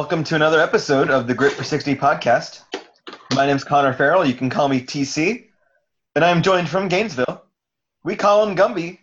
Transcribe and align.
Welcome 0.00 0.24
to 0.24 0.34
another 0.34 0.62
episode 0.62 1.10
of 1.10 1.26
the 1.26 1.34
Grit 1.34 1.52
for 1.52 1.62
60 1.62 1.94
podcast. 1.94 2.62
My 3.34 3.44
name's 3.44 3.64
Connor 3.64 3.92
Farrell. 3.92 4.24
You 4.24 4.32
can 4.32 4.48
call 4.48 4.66
me 4.66 4.80
TC. 4.80 5.48
And 6.14 6.24
I'm 6.24 6.40
joined 6.40 6.70
from 6.70 6.88
Gainesville. 6.88 7.44
We 8.02 8.16
call 8.16 8.48
him 8.48 8.56
Gumby. 8.56 8.98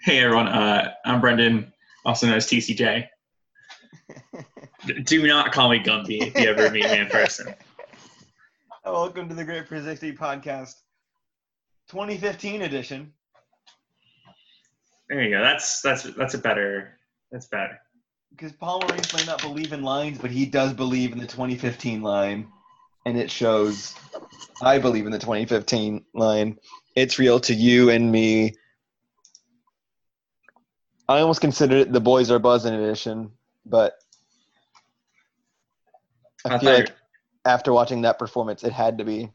Hey 0.00 0.20
everyone, 0.20 0.48
uh, 0.48 0.90
I'm 1.04 1.20
Brendan, 1.20 1.70
also 2.06 2.26
known 2.26 2.36
as 2.36 2.46
TCJ. 2.46 3.08
Do 5.04 5.26
not 5.26 5.52
call 5.52 5.68
me 5.68 5.80
Gumby 5.80 6.28
if 6.28 6.34
you 6.34 6.48
ever 6.48 6.70
meet 6.70 6.86
me 6.86 7.00
in 7.00 7.08
person. 7.08 7.54
Welcome 8.86 9.28
to 9.28 9.34
the 9.34 9.44
Grit 9.44 9.68
for 9.68 9.82
60 9.82 10.14
podcast 10.14 10.76
2015 11.90 12.62
edition. 12.62 13.12
There 15.10 15.22
you 15.22 15.28
go. 15.28 15.42
That's 15.42 15.82
that's 15.82 16.04
that's 16.04 16.32
a 16.32 16.38
better. 16.38 16.98
That's 17.30 17.48
better. 17.48 17.78
Because 18.34 18.52
Paul 18.52 18.80
Maurice 18.80 19.14
may 19.14 19.24
not 19.24 19.40
believe 19.40 19.72
in 19.72 19.82
lines, 19.82 20.18
but 20.18 20.30
he 20.30 20.44
does 20.44 20.72
believe 20.72 21.12
in 21.12 21.18
the 21.18 21.26
2015 21.26 22.02
line. 22.02 22.48
And 23.06 23.16
it 23.16 23.30
shows. 23.30 23.94
I 24.60 24.78
believe 24.78 25.06
in 25.06 25.12
the 25.12 25.18
2015 25.18 26.04
line. 26.14 26.58
It's 26.96 27.18
real 27.18 27.38
to 27.40 27.54
you 27.54 27.90
and 27.90 28.10
me. 28.10 28.54
I 31.08 31.20
almost 31.20 31.40
considered 31.40 31.76
it 31.78 31.92
the 31.92 32.00
Boys 32.00 32.30
Are 32.30 32.38
Buzzing 32.38 32.74
edition, 32.74 33.30
but 33.66 33.94
I 36.44 36.54
I 36.54 36.58
feel 36.58 36.72
like 36.72 36.94
after 37.44 37.72
watching 37.72 38.02
that 38.02 38.18
performance, 38.18 38.64
it 38.64 38.72
had 38.72 38.98
to 38.98 39.04
be 39.04 39.30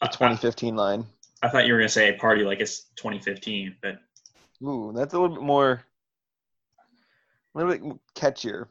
the 0.00 0.06
uh, 0.06 0.06
uh, 0.06 0.06
I, 0.06 0.34
2015 0.34 0.74
line. 0.74 1.06
I 1.42 1.48
thought 1.48 1.66
you 1.66 1.74
were 1.74 1.78
gonna 1.78 1.88
say 1.88 2.12
party 2.14 2.44
like 2.44 2.60
it's 2.60 2.84
2015, 2.96 3.76
but 3.82 3.98
Ooh, 4.62 4.92
that's 4.94 5.12
a 5.12 5.18
little 5.18 5.36
bit 5.36 5.44
more, 5.44 5.84
a 7.56 7.64
little 7.64 7.72
bit 7.72 7.98
catchier 8.14 8.66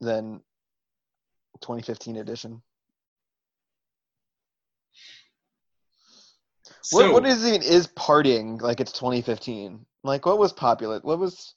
than 0.00 0.40
2015 1.60 2.16
edition. 2.16 2.62
so 6.82 6.96
what 6.96 7.12
what 7.12 7.26
is 7.26 7.46
even 7.46 7.62
is 7.62 7.86
partying 7.86 8.60
like 8.60 8.80
it's 8.80 8.92
2015? 8.92 9.84
Like 10.02 10.26
what 10.26 10.38
was 10.38 10.52
popular? 10.52 11.00
What 11.02 11.18
was 11.18 11.54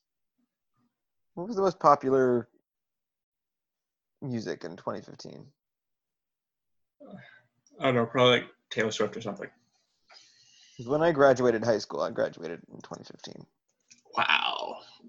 what 1.33 1.48
was 1.48 1.56
the 1.56 1.61
most 1.61 1.80
popular 1.80 2.48
music 4.22 4.64
in 4.64 4.76
2015? 4.76 5.45
I 7.80 7.83
don't 7.86 7.95
know, 7.95 8.06
probably 8.06 8.39
like 8.39 8.48
Taylor 8.70 8.92
Swift 8.92 9.17
or 9.17 9.22
something. 9.22 9.49
When 10.86 11.02
I 11.02 11.11
graduated 11.11 11.64
high 11.64 11.77
school, 11.80 12.02
I 12.02 12.11
graduated 12.11 12.61
in 12.72 12.82
2015. 12.82 13.45
Wow, 14.17 14.55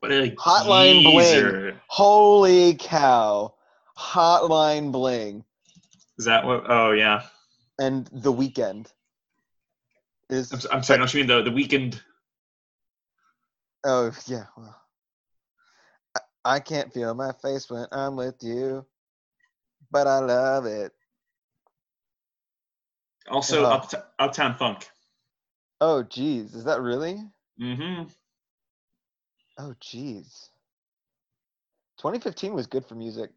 what 0.09 0.13
a 0.13 0.31
Hotline 0.37 1.03
Bling. 1.03 1.79
Holy 1.89 2.75
cow! 2.75 3.55
Hotline 3.99 4.93
Bling 4.93 5.45
Is 6.19 6.27
that 6.27 6.45
what? 6.45 6.65
Oh 6.69 6.93
yeah. 6.93 7.23
and 7.79 8.07
The 8.13 8.33
Weeknd 8.33 8.87
is 10.29 10.53
I'm, 10.53 10.79
I'm 10.79 10.83
sorry. 10.83 10.99
Don't 10.99 11.15
you 11.15 11.21
mean 11.21 11.27
the 11.29 11.43
the 11.43 11.53
weekend? 11.53 12.03
Oh 13.85 14.13
yeah. 14.27 14.45
Well, 14.57 14.77
I, 16.17 16.21
I 16.45 16.61
can't 16.61 16.93
feel 16.93 17.15
my 17.15 17.33
face 17.43 17.71
when 17.71 17.87
I'm 17.93 18.17
with 18.17 18.37
you, 18.43 18.85
but 19.91 20.07
I 20.07 20.19
love 20.19 20.67
it. 20.67 20.93
Also, 23.29 23.65
Uh, 23.65 23.69
up, 23.69 24.15
Uptown 24.19 24.57
Funk. 24.57 24.89
Oh 25.81 26.03
geez, 26.03 26.55
is 26.55 26.65
that 26.65 26.81
really? 26.81 27.23
Mm-hmm. 27.61 28.09
Oh 29.59 29.75
geez. 29.81 30.51
2015 31.99 32.53
was 32.53 32.67
good 32.67 32.85
for 32.85 32.95
music. 32.95 33.31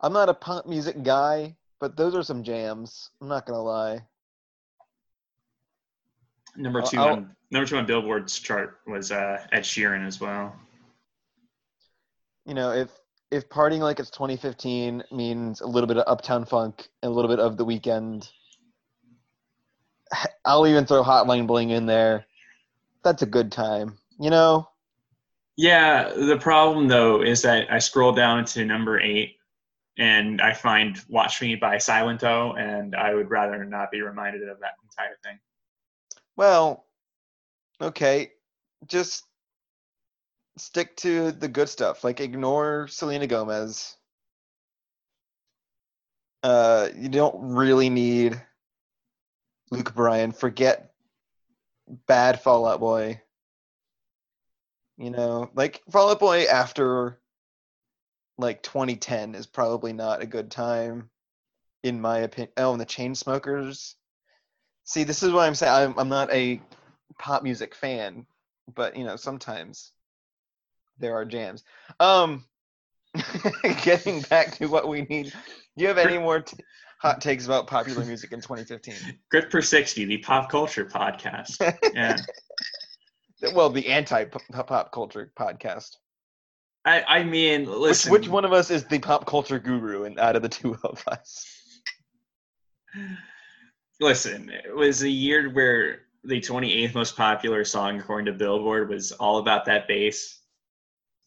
I'm 0.00 0.12
not 0.12 0.28
a 0.28 0.34
punk 0.34 0.66
music 0.66 1.02
guy, 1.02 1.56
but 1.80 1.96
those 1.96 2.14
are 2.14 2.22
some 2.22 2.42
jams. 2.44 3.10
I'm 3.20 3.28
not 3.28 3.46
gonna 3.46 3.62
lie. 3.62 4.00
Number 6.56 6.80
I'll- 6.80 6.86
2 6.88 6.98
I'll- 7.00 7.12
on 7.14 7.36
number 7.50 7.66
two 7.66 7.76
on 7.78 7.86
Billboard's 7.86 8.38
chart 8.38 8.80
was 8.86 9.10
uh, 9.10 9.46
Ed 9.52 9.62
Sheeran 9.62 10.06
as 10.06 10.20
well. 10.20 10.54
You 12.44 12.54
know, 12.54 12.72
if 12.72 12.90
if 13.30 13.48
partying 13.48 13.80
like 13.80 14.00
it's 14.00 14.10
2015 14.10 15.04
means 15.12 15.60
a 15.60 15.66
little 15.66 15.86
bit 15.86 15.98
of 15.98 16.04
Uptown 16.06 16.44
Funk 16.44 16.88
and 17.02 17.10
a 17.10 17.14
little 17.14 17.28
bit 17.30 17.40
of 17.40 17.56
The 17.56 17.64
Weeknd, 17.64 18.30
I'll 20.44 20.66
even 20.66 20.86
throw 20.86 21.02
Hotline 21.02 21.46
Bling 21.46 21.70
in 21.70 21.86
there. 21.86 22.26
That's 23.02 23.22
a 23.22 23.26
good 23.26 23.50
time. 23.52 23.98
You 24.18 24.30
know. 24.30 24.68
Yeah, 25.58 26.12
the 26.14 26.38
problem 26.38 26.86
though 26.86 27.20
is 27.20 27.42
that 27.42 27.66
I 27.68 27.80
scroll 27.80 28.12
down 28.12 28.44
to 28.44 28.64
number 28.64 29.00
eight 29.00 29.38
and 29.98 30.40
I 30.40 30.54
find 30.54 30.96
Watch 31.08 31.42
Me 31.42 31.56
by 31.56 31.78
Silento, 31.78 32.56
and 32.56 32.94
I 32.94 33.12
would 33.12 33.28
rather 33.28 33.64
not 33.64 33.90
be 33.90 34.00
reminded 34.00 34.48
of 34.48 34.60
that 34.60 34.74
entire 34.84 35.16
thing. 35.24 35.40
Well, 36.36 36.86
okay, 37.80 38.30
just 38.86 39.24
stick 40.56 40.96
to 40.98 41.32
the 41.32 41.48
good 41.48 41.68
stuff. 41.68 42.04
Like 42.04 42.20
ignore 42.20 42.86
Selena 42.86 43.26
Gomez. 43.26 43.96
Uh, 46.44 46.90
you 46.96 47.08
don't 47.08 47.34
really 47.56 47.90
need 47.90 48.40
Luke 49.72 49.92
Bryan. 49.92 50.30
Forget 50.30 50.92
bad 52.06 52.40
Fall 52.40 52.64
Out 52.64 52.78
Boy. 52.78 53.20
You 54.98 55.10
know, 55.10 55.50
like 55.54 55.80
Fall 55.90 56.10
Out 56.10 56.18
Boy 56.18 56.44
after 56.44 57.20
like 58.36 58.62
2010 58.62 59.36
is 59.36 59.46
probably 59.46 59.92
not 59.92 60.22
a 60.22 60.26
good 60.26 60.50
time, 60.50 61.08
in 61.84 62.00
my 62.00 62.18
opinion. 62.18 62.52
Oh, 62.56 62.72
and 62.72 62.80
the 62.80 62.86
Chainsmokers. 62.86 63.94
See, 64.84 65.04
this 65.04 65.22
is 65.22 65.32
what 65.32 65.46
I'm 65.46 65.54
saying. 65.54 65.72
I'm, 65.72 65.98
I'm 65.98 66.08
not 66.08 66.32
a 66.32 66.60
pop 67.18 67.44
music 67.44 67.74
fan, 67.74 68.26
but 68.74 68.96
you 68.96 69.04
know, 69.04 69.16
sometimes 69.16 69.92
there 70.98 71.14
are 71.14 71.24
jams. 71.24 71.62
Um, 72.00 72.44
getting 73.84 74.22
back 74.22 74.56
to 74.56 74.66
what 74.66 74.88
we 74.88 75.02
need. 75.02 75.32
Do 75.76 75.82
you 75.82 75.88
have 75.88 75.98
any 75.98 76.18
more 76.18 76.40
t- 76.40 76.56
hot 77.00 77.20
takes 77.20 77.46
about 77.46 77.68
popular 77.68 78.04
music 78.04 78.32
in 78.32 78.40
2015? 78.40 78.94
Grit 79.30 79.50
per 79.50 79.62
60, 79.62 80.04
the 80.06 80.18
pop 80.18 80.50
culture 80.50 80.84
podcast. 80.84 81.56
Yeah. 81.94 82.16
Well, 83.54 83.70
the 83.70 83.86
anti 83.88 84.24
pop 84.24 84.92
culture 84.92 85.32
podcast. 85.38 85.96
I, 86.84 87.02
I 87.06 87.22
mean, 87.24 87.66
Which, 87.66 87.78
listen. 87.78 88.12
which 88.12 88.28
one 88.28 88.44
of 88.44 88.52
us 88.52 88.70
is 88.70 88.84
the 88.84 88.98
pop 88.98 89.26
culture 89.26 89.58
guru 89.58 90.04
and 90.04 90.18
out 90.18 90.36
of 90.36 90.42
the 90.42 90.48
two 90.48 90.76
of 90.84 91.02
us? 91.06 91.44
Listen, 94.00 94.50
it 94.50 94.74
was 94.74 95.02
a 95.02 95.08
year 95.10 95.50
where 95.50 96.02
the 96.24 96.40
28th 96.40 96.94
most 96.94 97.16
popular 97.16 97.64
song 97.64 97.98
according 97.98 98.26
to 98.26 98.32
Billboard 98.32 98.88
was 98.88 99.12
all 99.12 99.38
about 99.38 99.64
that 99.66 99.88
bass. 99.88 100.40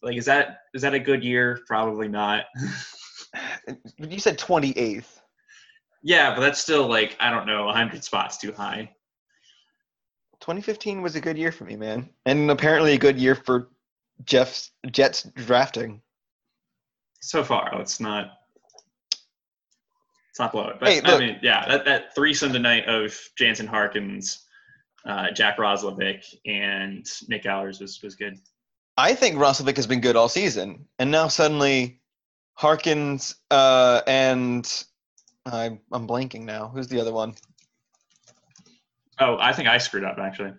Like, 0.02 0.16
is 0.16 0.24
that 0.24 0.60
is 0.74 0.82
that 0.82 0.94
a 0.94 0.98
good 0.98 1.22
year? 1.22 1.60
Probably 1.66 2.08
not. 2.08 2.44
You 3.96 4.18
said 4.18 4.38
28th. 4.38 5.06
yeah, 6.02 6.34
but 6.34 6.42
that's 6.42 6.60
still 6.60 6.86
like 6.86 7.16
I 7.18 7.30
don't 7.30 7.46
know, 7.46 7.64
100 7.64 8.04
spots 8.04 8.36
too 8.36 8.52
high. 8.52 8.90
2015 10.42 11.02
was 11.02 11.14
a 11.14 11.20
good 11.20 11.38
year 11.38 11.52
for 11.52 11.64
me, 11.64 11.76
man, 11.76 12.08
and 12.26 12.50
apparently 12.50 12.94
a 12.94 12.98
good 12.98 13.16
year 13.16 13.36
for 13.36 13.68
Jeff's 14.24 14.72
Jets 14.90 15.22
drafting. 15.34 16.02
So 17.20 17.44
far, 17.44 17.72
let's 17.78 18.00
not 18.00 18.32
let's 19.12 20.40
not 20.40 20.52
blow 20.52 20.68
it. 20.68 20.80
But 20.80 20.88
Hey, 20.88 21.00
I 21.04 21.18
mean, 21.18 21.38
yeah, 21.42 21.66
that 21.68 21.84
that 21.84 22.14
threesome 22.16 22.52
tonight 22.52 22.86
of 22.86 23.16
Jansen 23.38 23.68
Harkins, 23.68 24.44
uh, 25.06 25.30
Jack 25.30 25.58
Roslovic, 25.58 26.24
and 26.44 27.06
Nik 27.28 27.44
Ehlers 27.44 27.80
was 27.80 28.02
was 28.02 28.16
good. 28.16 28.36
I 28.96 29.14
think 29.14 29.36
Roslovic 29.36 29.76
has 29.76 29.86
been 29.86 30.00
good 30.00 30.16
all 30.16 30.28
season, 30.28 30.86
and 30.98 31.12
now 31.12 31.28
suddenly 31.28 32.00
Harkins 32.54 33.36
uh, 33.52 34.02
and 34.08 34.84
I'm 35.46 35.78
I'm 35.92 36.08
blanking 36.08 36.42
now. 36.42 36.66
Who's 36.68 36.88
the 36.88 37.00
other 37.00 37.12
one? 37.12 37.36
Oh, 39.18 39.36
I 39.38 39.52
think 39.52 39.68
I 39.68 39.78
screwed 39.78 40.04
up 40.04 40.18
actually. 40.18 40.52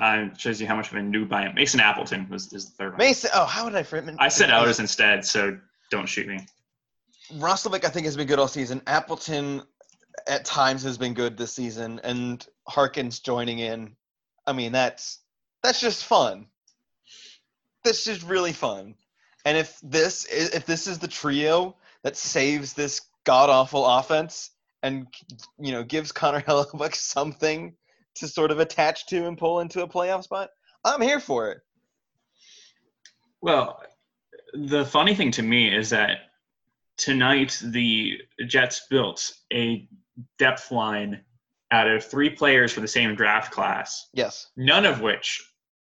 Uh, 0.00 0.32
shows 0.36 0.60
you 0.60 0.66
how 0.66 0.76
much 0.76 0.92
of 0.92 0.96
a 0.96 1.00
noob 1.00 1.32
I 1.32 1.46
am. 1.46 1.54
Mason 1.56 1.80
Appleton 1.80 2.28
was 2.30 2.52
is 2.52 2.66
the 2.66 2.70
third 2.72 2.90
one. 2.90 2.98
Mason. 2.98 3.30
Oh, 3.34 3.44
how 3.44 3.68
did 3.68 3.74
I 3.74 3.80
it? 3.80 4.14
I 4.18 4.28
said 4.28 4.48
Ehlers 4.48 4.78
instead, 4.78 5.24
so 5.24 5.58
don't 5.90 6.08
shoot 6.08 6.28
me. 6.28 6.38
Roslovic, 7.34 7.84
I 7.84 7.88
think, 7.88 8.06
has 8.06 8.16
been 8.16 8.28
good 8.28 8.38
all 8.38 8.46
season. 8.46 8.80
Appleton, 8.86 9.62
at 10.28 10.44
times, 10.44 10.84
has 10.84 10.98
been 10.98 11.14
good 11.14 11.36
this 11.36 11.52
season, 11.52 12.00
and 12.04 12.46
Harkins 12.68 13.18
joining 13.18 13.58
in. 13.58 13.96
I 14.46 14.52
mean, 14.52 14.70
that's 14.70 15.18
that's 15.64 15.80
just 15.80 16.04
fun. 16.04 16.46
That's 17.82 18.04
just 18.04 18.22
really 18.22 18.52
fun. 18.52 18.94
And 19.44 19.58
if 19.58 19.80
this 19.82 20.26
is, 20.26 20.50
if 20.50 20.64
this 20.64 20.86
is 20.86 21.00
the 21.00 21.08
trio 21.08 21.76
that 22.04 22.16
saves 22.16 22.72
this 22.72 23.00
god 23.24 23.50
awful 23.50 23.84
offense 23.84 24.50
and 24.82 25.06
you 25.58 25.72
know 25.72 25.82
gives 25.82 26.12
Connor 26.12 26.40
Hellebuyck 26.46 26.94
something 26.94 27.74
to 28.16 28.28
sort 28.28 28.50
of 28.50 28.58
attach 28.60 29.06
to 29.06 29.26
and 29.26 29.38
pull 29.38 29.60
into 29.60 29.82
a 29.82 29.88
playoff 29.88 30.24
spot, 30.24 30.50
I'm 30.84 31.00
here 31.00 31.20
for 31.20 31.50
it. 31.52 31.58
Well, 33.40 33.80
the 34.54 34.84
funny 34.84 35.14
thing 35.14 35.30
to 35.32 35.42
me 35.42 35.74
is 35.74 35.90
that 35.90 36.18
tonight 36.96 37.58
the 37.62 38.18
Jets 38.46 38.86
built 38.90 39.32
a 39.52 39.88
depth 40.38 40.72
line 40.72 41.20
out 41.70 41.88
of 41.88 42.04
three 42.04 42.30
players 42.30 42.72
for 42.72 42.80
the 42.80 42.88
same 42.88 43.14
draft 43.14 43.52
class, 43.52 44.08
Yes. 44.14 44.48
none 44.56 44.84
of 44.86 45.00
which 45.00 45.52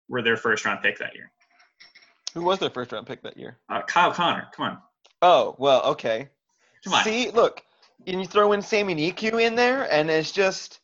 were 0.08 0.22
their 0.22 0.36
first 0.36 0.64
round 0.64 0.82
pick 0.82 0.98
that 0.98 1.14
year. 1.14 1.30
Who 2.34 2.42
was 2.42 2.58
their 2.58 2.70
first 2.70 2.92
round 2.92 3.06
pick 3.06 3.22
that 3.22 3.36
year? 3.36 3.58
Uh, 3.68 3.82
Kyle 3.82 4.12
Connor, 4.12 4.48
come 4.54 4.66
on. 4.66 4.78
Oh 5.22 5.56
well, 5.58 5.82
okay. 5.84 6.28
Come 6.84 6.94
on. 6.94 7.04
See, 7.04 7.30
look, 7.30 7.62
and 8.06 8.20
you 8.20 8.26
throw 8.26 8.52
in 8.52 8.62
Sami 8.62 8.94
Niku 8.94 9.40
in 9.40 9.54
there, 9.54 9.90
and 9.92 10.10
it's 10.10 10.32
just, 10.32 10.80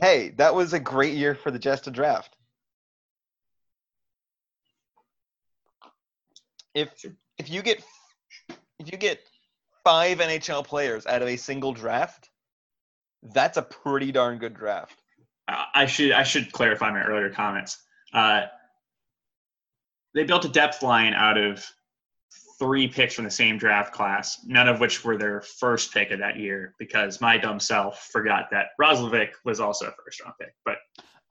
hey, 0.00 0.30
that 0.36 0.54
was 0.54 0.72
a 0.72 0.80
great 0.80 1.14
year 1.14 1.34
for 1.34 1.50
the 1.50 1.58
Jets 1.58 1.82
to 1.82 1.90
draft. 1.90 2.36
If 6.74 7.04
if 7.38 7.50
you 7.50 7.62
get 7.62 7.82
if 8.78 8.92
you 8.92 8.96
get 8.96 9.20
five 9.82 10.18
NHL 10.18 10.64
players 10.64 11.06
out 11.06 11.22
of 11.22 11.28
a 11.28 11.36
single 11.36 11.72
draft, 11.72 12.30
that's 13.34 13.56
a 13.56 13.62
pretty 13.62 14.12
darn 14.12 14.38
good 14.38 14.54
draft. 14.54 15.02
I 15.74 15.86
should 15.86 16.12
I 16.12 16.22
should 16.22 16.52
clarify 16.52 16.90
my 16.92 17.02
earlier 17.02 17.30
comments. 17.30 17.82
Uh, 18.12 18.42
they 20.14 20.24
built 20.24 20.44
a 20.44 20.48
depth 20.48 20.82
line 20.82 21.12
out 21.14 21.38
of 21.38 21.64
three 22.60 22.86
picks 22.86 23.14
from 23.14 23.24
the 23.24 23.30
same 23.30 23.58
draft 23.58 23.92
class, 23.92 24.38
none 24.46 24.68
of 24.68 24.78
which 24.78 25.02
were 25.02 25.16
their 25.16 25.40
first 25.40 25.92
pick 25.92 26.12
of 26.12 26.20
that 26.20 26.36
year, 26.36 26.74
because 26.78 27.20
my 27.20 27.36
dumb 27.38 27.58
self 27.58 28.08
forgot 28.12 28.44
that 28.52 28.66
Roslovic 28.80 29.30
was 29.44 29.58
also 29.58 29.86
a 29.86 29.92
first 30.04 30.22
round 30.22 30.34
pick. 30.40 30.54
But 30.64 30.76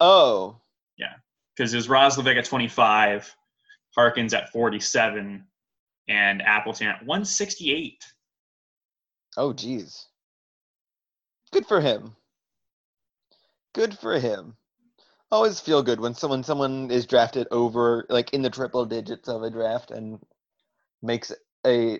Oh, 0.01 0.59
yeah, 0.97 1.13
because 1.55 1.73
it 1.73 1.77
was 1.77 1.87
Roslovic 1.87 2.37
at 2.37 2.45
25, 2.45 3.33
Harkins 3.95 4.33
at 4.33 4.49
47, 4.51 5.45
and 6.07 6.41
Appleton 6.41 6.87
at 6.87 7.05
168. 7.05 8.03
oh, 9.37 9.53
geez. 9.53 10.07
Good 11.51 11.65
for 11.65 11.79
him. 11.81 12.15
Good 13.73 13.97
for 13.97 14.19
him. 14.19 14.55
Always 15.31 15.59
feel 15.59 15.83
good 15.83 15.99
when 15.99 16.15
someone 16.15 16.43
someone 16.43 16.89
is 16.89 17.05
drafted 17.05 17.47
over 17.51 18.05
like 18.09 18.33
in 18.33 18.41
the 18.41 18.49
triple 18.49 18.85
digits 18.85 19.29
of 19.29 19.43
a 19.43 19.49
draft 19.51 19.91
and 19.91 20.19
makes 21.01 21.31
a 21.65 21.99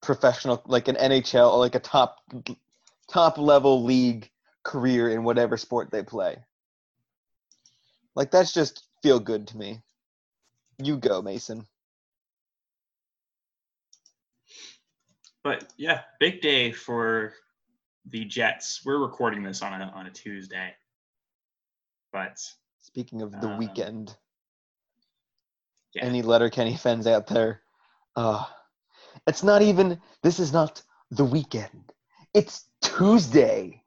professional 0.00 0.62
like 0.66 0.88
an 0.88 0.96
NHL 0.96 1.52
or 1.52 1.58
like 1.58 1.74
a 1.74 1.80
top 1.80 2.16
top 3.10 3.38
level 3.38 3.84
league 3.84 4.30
career 4.62 5.10
in 5.10 5.24
whatever 5.24 5.56
sport 5.56 5.90
they 5.90 6.02
play. 6.02 6.36
Like 8.14 8.30
that's 8.30 8.52
just 8.52 8.84
feel 9.02 9.20
good 9.20 9.46
to 9.48 9.56
me. 9.56 9.80
You 10.82 10.96
go, 10.96 11.22
Mason. 11.22 11.66
But 15.42 15.72
yeah, 15.76 16.02
big 16.20 16.40
day 16.40 16.72
for 16.72 17.32
the 18.06 18.24
Jets. 18.24 18.82
We're 18.84 18.98
recording 18.98 19.42
this 19.42 19.62
on 19.62 19.80
a 19.80 19.86
on 19.94 20.06
a 20.06 20.10
Tuesday. 20.10 20.74
But 22.12 22.38
Speaking 22.80 23.22
of 23.22 23.32
the 23.32 23.48
Um, 23.48 23.58
weekend, 23.58 24.16
yeah. 25.92 26.04
any 26.04 26.22
Letterkenny 26.22 26.76
fans 26.76 27.06
out 27.06 27.26
there, 27.26 27.62
uh, 28.18 28.44
it's 29.28 29.44
not 29.44 29.62
even. 29.62 30.00
This 30.24 30.40
is 30.40 30.52
not 30.52 30.82
the 31.12 31.24
weekend. 31.24 31.92
It's 32.34 32.64
Tuesday. 32.82 33.80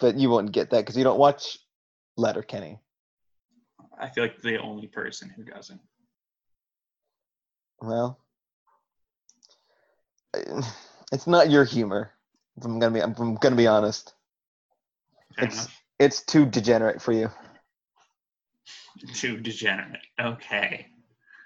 But 0.00 0.16
you 0.16 0.30
won't 0.30 0.52
get 0.52 0.70
that 0.70 0.78
because 0.80 0.96
you 0.96 1.02
don't 1.02 1.18
watch 1.18 1.58
Letterkenny. 2.16 2.78
I 4.00 4.08
feel 4.08 4.22
like 4.22 4.40
the 4.40 4.58
only 4.58 4.86
person 4.86 5.28
who 5.28 5.42
doesn't. 5.42 5.80
Well, 7.82 8.20
it's 11.12 11.26
not 11.26 11.50
your 11.50 11.64
humor. 11.64 12.12
If 12.56 12.64
I'm 12.64 12.78
gonna 12.78 12.94
be, 12.94 13.00
I'm 13.02 13.34
gonna 13.34 13.56
be 13.56 13.66
honest. 13.66 14.14
Fair 15.34 15.46
It's 15.46 15.56
enough. 15.56 15.82
it's 15.98 16.22
too 16.22 16.46
degenerate 16.46 17.02
for 17.02 17.10
you. 17.10 17.28
Too 19.14 19.36
degenerate. 19.38 20.06
Okay. 20.20 20.86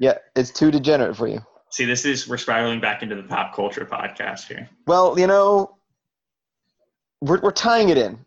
Yeah, 0.00 0.18
it's 0.34 0.50
too 0.50 0.70
degenerate 0.70 1.16
for 1.16 1.28
you. 1.28 1.40
See, 1.70 1.84
this 1.84 2.04
is 2.04 2.28
we're 2.28 2.36
spiraling 2.38 2.80
back 2.80 3.02
into 3.02 3.16
the 3.16 3.22
pop 3.24 3.54
culture 3.54 3.84
podcast 3.84 4.46
here. 4.46 4.68
Well, 4.86 5.18
you 5.18 5.26
know, 5.26 5.76
we're 7.20 7.40
we're 7.40 7.50
tying 7.52 7.88
it 7.88 7.98
in. 7.98 8.24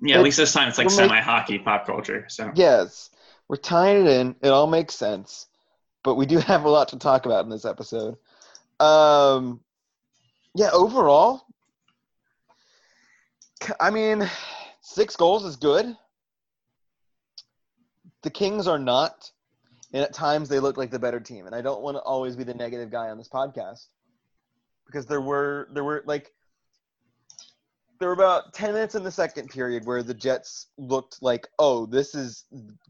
Yeah, 0.00 0.16
at 0.16 0.20
It- 0.20 0.24
least 0.24 0.36
this 0.38 0.52
time 0.52 0.68
it's 0.68 0.78
like 0.78 0.90
semi 0.90 1.20
hockey 1.20 1.58
pop 1.58 1.86
culture. 1.86 2.24
So 2.28 2.50
Yes, 2.54 3.10
we're 3.48 3.56
tying 3.56 4.06
it 4.06 4.10
in. 4.10 4.36
It 4.42 4.48
all 4.48 4.66
makes 4.66 4.94
sense, 4.94 5.46
but 6.04 6.14
we 6.14 6.26
do 6.26 6.38
have 6.52 6.64
a 6.64 6.70
lot 6.70 6.88
to 6.88 6.98
talk 6.98 7.26
about 7.26 7.44
in 7.44 7.50
this 7.50 7.64
episode. 7.64 8.16
Um, 8.80 9.60
yeah, 10.54 10.70
overall, 10.72 11.42
I 13.78 13.90
mean, 13.90 14.28
six 14.80 15.16
goals 15.16 15.44
is 15.44 15.56
good. 15.56 15.94
The 18.22 18.30
Kings 18.30 18.66
are 18.66 18.78
not, 18.78 19.30
and 19.92 20.02
at 20.02 20.12
times 20.12 20.48
they 20.48 20.60
look 20.60 20.76
like 20.76 20.90
the 20.90 20.98
better 20.98 21.20
team. 21.20 21.46
And 21.46 21.54
I 21.54 21.62
don't 21.62 21.82
want 21.82 21.96
to 21.96 22.02
always 22.02 22.36
be 22.36 22.44
the 22.44 22.54
negative 22.54 22.90
guy 22.90 23.08
on 23.08 23.18
this 23.18 23.28
podcast 23.28 23.86
because 24.86 25.06
there 25.06 25.20
were 25.20 25.68
there 25.72 25.84
were 25.84 26.02
like 26.06 26.32
there 27.98 28.08
were 28.08 28.14
about 28.14 28.54
10 28.54 28.72
minutes 28.72 28.94
in 28.94 29.04
the 29.04 29.10
second 29.10 29.50
period 29.50 29.84
where 29.84 30.02
the 30.02 30.14
Jets 30.14 30.68
looked 30.78 31.22
like, 31.22 31.46
oh, 31.58 31.84
this 31.84 32.14
is 32.14 32.46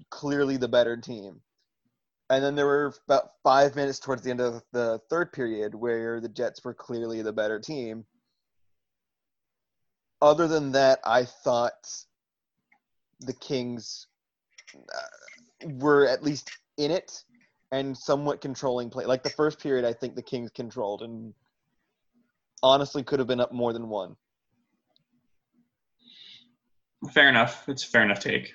clearly 0.09 0.57
the 0.57 0.69
better 0.69 0.97
team. 0.97 1.41
And 2.31 2.45
then 2.45 2.55
there 2.55 2.67
were 2.67 2.95
about 3.09 3.33
five 3.43 3.75
minutes 3.75 3.99
towards 3.99 4.23
the 4.23 4.31
end 4.31 4.41
of 4.41 4.63
the 4.73 5.01
third 5.11 5.33
period 5.33 5.75
where 5.75 6.21
the 6.21 6.29
Jets 6.29 6.63
were 6.63 6.75
clearly 6.75 7.23
the 7.23 7.33
better 7.33 7.59
team. 7.59 8.05
Other 10.23 10.47
than 10.47 10.71
that, 10.73 11.01
I 11.05 11.25
thought 11.25 11.89
the 13.19 13.33
Kings 13.33 14.07
uh, 14.77 15.69
were 15.71 16.07
at 16.07 16.23
least 16.23 16.51
in 16.81 16.91
it 16.91 17.25
and 17.73 17.97
somewhat 17.97 18.41
controlling 18.41 18.91
play. 18.91 19.05
Like 19.05 19.23
the 19.23 19.31
first 19.31 19.61
period, 19.61 19.85
I 19.85 19.93
think 19.93 20.17
the 20.17 20.23
Kings 20.23 20.51
controlled 20.51 21.03
and 21.03 21.35
honestly 22.63 23.03
could 23.03 23.19
have 23.19 23.29
been 23.29 23.41
up 23.41 23.53
more 23.53 23.73
than 23.73 23.89
one. 23.89 24.17
fair 27.13 27.29
enough. 27.29 27.69
It's 27.69 27.85
a 27.85 27.87
fair 27.87 28.03
enough 28.03 28.21
take. 28.21 28.53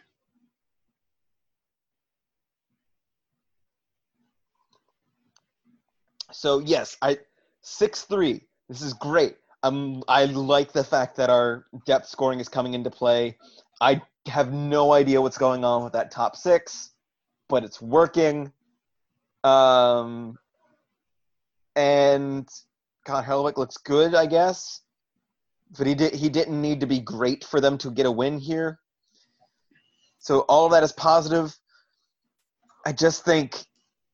So 6.32 6.60
yes, 6.60 6.98
I 7.02 7.18
six 7.62 8.04
three. 8.04 8.42
This 8.70 8.82
is 8.82 8.94
great. 8.94 9.38
Um, 9.64 10.04
I 10.08 10.26
like 10.26 10.74
the 10.74 10.84
fact 10.84 11.16
that 11.18 11.30
our 11.30 11.66
depth 11.86 12.08
scoring 12.08 12.40
is 12.40 12.50
coming 12.50 12.74
into 12.74 12.92
play. 12.92 13.38
I 13.82 14.02
have 14.28 14.54
no 14.54 14.94
idea 14.94 15.22
what's 15.22 15.38
going 15.38 15.64
on 15.64 15.84
with 15.84 15.94
that 15.94 16.12
top 16.12 16.36
six, 16.36 16.92
but 17.50 17.64
it's 17.64 17.82
working. 17.82 18.52
Um, 19.44 20.38
and 21.76 22.48
God, 23.06 23.26
Hellwick 23.26 23.58
looks 23.58 23.78
good, 23.78 24.16
I 24.16 24.26
guess. 24.26 24.82
But 25.78 25.88
he 25.88 25.96
did 25.96 26.14
he 26.14 26.30
didn't 26.30 26.62
need 26.62 26.80
to 26.82 26.88
be 26.88 27.00
great 27.00 27.44
for 27.44 27.60
them 27.60 27.78
to 27.80 27.92
get 27.92 28.06
a 28.06 28.12
win 28.12 28.38
here. 28.40 28.80
So 30.20 30.42
all 30.42 30.66
of 30.66 30.72
that 30.72 30.84
is 30.84 30.92
positive. 30.94 31.56
I 32.86 32.92
just 32.92 33.26
think 33.26 33.64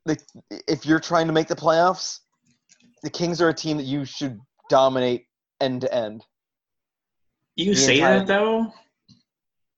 the, 0.05 0.17
if 0.67 0.85
you're 0.85 0.99
trying 0.99 1.27
to 1.27 1.33
make 1.33 1.47
the 1.47 1.55
playoffs, 1.55 2.19
the 3.03 3.09
Kings 3.09 3.41
are 3.41 3.49
a 3.49 3.53
team 3.53 3.77
that 3.77 3.83
you 3.83 4.05
should 4.05 4.39
dominate 4.69 5.25
end 5.59 5.81
to 5.81 5.93
end. 5.93 6.23
You 7.55 7.73
The 7.73 7.81
say 7.81 7.95
entire- 7.97 8.19
that 8.19 8.27
though. 8.27 8.73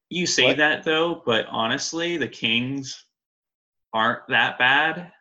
You 0.10 0.28
say 0.28 0.46
What? 0.46 0.58
that 0.58 0.84
though, 0.84 1.24
but 1.26 1.48
honestly, 1.48 2.18
the 2.18 2.28
Kings 2.28 3.04
aren't 3.94 4.28
that 4.30 4.58
bad. 4.58 5.12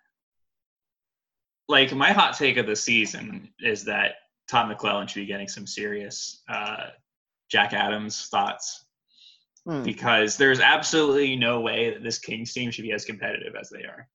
Like 1.68 1.92
my 1.94 2.12
hot 2.12 2.36
take 2.36 2.56
of 2.56 2.66
the 2.66 2.76
season 2.76 3.48
is 3.60 3.84
that 3.84 4.12
Todd 4.48 4.74
McLellan 4.76 5.08
should 5.08 5.20
be 5.20 5.26
getting 5.26 5.48
some 5.48 5.66
serious 5.66 6.42
uh, 6.48 6.88
Jack 7.50 7.72
Adams 7.72 8.28
thoughts 8.28 8.84
Hmm. 9.64 9.84
because 9.84 10.36
there's 10.36 10.58
absolutely 10.58 11.36
no 11.36 11.60
way 11.60 11.90
that 11.90 12.02
this 12.02 12.18
Kings 12.18 12.52
team 12.52 12.72
should 12.72 12.82
be 12.82 12.90
as 12.90 13.04
competitive 13.04 13.54
as 13.54 13.70
they 13.70 13.84
are. 13.84 14.08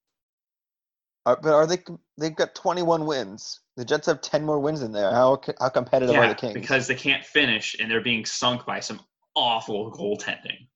Are, 1.26 1.38
but 1.42 1.54
are 1.54 1.66
they? 1.66 1.78
They've 2.18 2.36
got 2.36 2.54
21 2.54 3.06
wins. 3.06 3.62
The 3.78 3.86
Jets 3.86 4.08
have 4.08 4.20
10 4.20 4.44
more 4.44 4.60
wins 4.60 4.82
in 4.82 4.92
there. 4.92 5.10
How 5.10 5.40
how 5.62 5.70
competitive 5.70 6.18
are 6.18 6.24
Yeah, 6.24 6.28
the 6.30 6.36
Kings? 6.36 6.54
because 6.54 6.88
they 6.88 6.96
can't 6.96 7.24
finish 7.24 7.78
and 7.80 7.90
they're 7.90 8.02
being 8.02 8.26
sunk 8.26 8.66
by 8.66 8.82
some 8.82 9.00
awful 9.36 9.90
goaltending. 9.90 10.68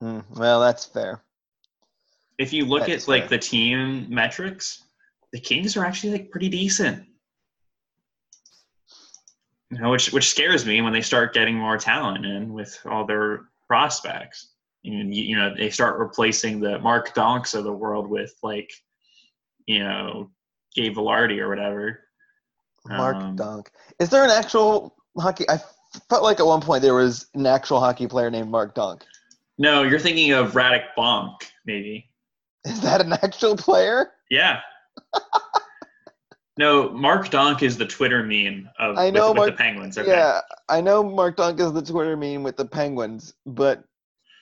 Hmm, 0.00 0.20
well, 0.34 0.60
that's 0.60 0.84
fair. 0.84 1.22
If 2.42 2.52
you 2.52 2.64
look 2.64 2.88
at 2.88 3.06
like 3.06 3.28
the 3.28 3.38
team 3.38 4.06
metrics, 4.08 4.82
the 5.32 5.38
Kings 5.38 5.76
are 5.76 5.84
actually 5.84 6.12
like 6.12 6.30
pretty 6.30 6.48
decent. 6.48 7.04
You 9.70 9.78
know, 9.78 9.90
which 9.90 10.12
which 10.12 10.28
scares 10.28 10.66
me 10.66 10.82
when 10.82 10.92
they 10.92 11.02
start 11.02 11.34
getting 11.34 11.56
more 11.56 11.78
talent 11.78 12.26
in 12.26 12.52
with 12.52 12.78
all 12.84 13.06
their 13.06 13.44
prospects. 13.68 14.48
And 14.84 15.14
you, 15.14 15.22
you 15.22 15.36
know, 15.36 15.54
they 15.56 15.70
start 15.70 16.00
replacing 16.00 16.58
the 16.58 16.80
Mark 16.80 17.14
Donks 17.14 17.54
of 17.54 17.62
the 17.62 17.72
world 17.72 18.08
with 18.08 18.34
like, 18.42 18.70
you 19.66 19.78
know, 19.78 20.30
Gabe 20.74 20.96
Vilardi 20.96 21.38
or 21.38 21.48
whatever. 21.48 22.00
Mark 22.88 23.16
Um, 23.16 23.36
Dunk. 23.36 23.70
Is 24.00 24.10
there 24.10 24.24
an 24.24 24.30
actual 24.30 24.96
hockey? 25.16 25.48
I 25.48 25.60
felt 26.10 26.24
like 26.24 26.40
at 26.40 26.46
one 26.46 26.60
point 26.60 26.82
there 26.82 26.94
was 26.94 27.26
an 27.34 27.46
actual 27.46 27.78
hockey 27.78 28.08
player 28.08 28.30
named 28.30 28.50
Mark 28.50 28.74
Dunk. 28.74 29.04
No, 29.58 29.84
you're 29.84 30.00
thinking 30.00 30.32
of 30.32 30.52
Radek 30.54 30.86
Bonk, 30.98 31.36
maybe. 31.64 32.08
Is 32.64 32.80
that 32.80 33.00
an 33.00 33.12
actual 33.12 33.56
player? 33.56 34.12
Yeah. 34.30 34.60
no, 36.56 36.90
Mark 36.90 37.30
Donk 37.30 37.62
is 37.62 37.76
the 37.76 37.86
Twitter 37.86 38.22
meme 38.22 38.68
of 38.78 38.96
I 38.96 39.10
know 39.10 39.28
with, 39.28 39.30
with 39.30 39.36
Mark- 39.36 39.50
the 39.50 39.56
Penguins. 39.56 39.98
Okay. 39.98 40.08
Yeah, 40.10 40.40
I 40.68 40.80
know 40.80 41.02
Mark 41.02 41.36
Dunk 41.36 41.58
is 41.60 41.72
the 41.72 41.82
Twitter 41.82 42.16
meme 42.16 42.42
with 42.42 42.56
the 42.56 42.64
Penguins, 42.66 43.34
but 43.46 43.84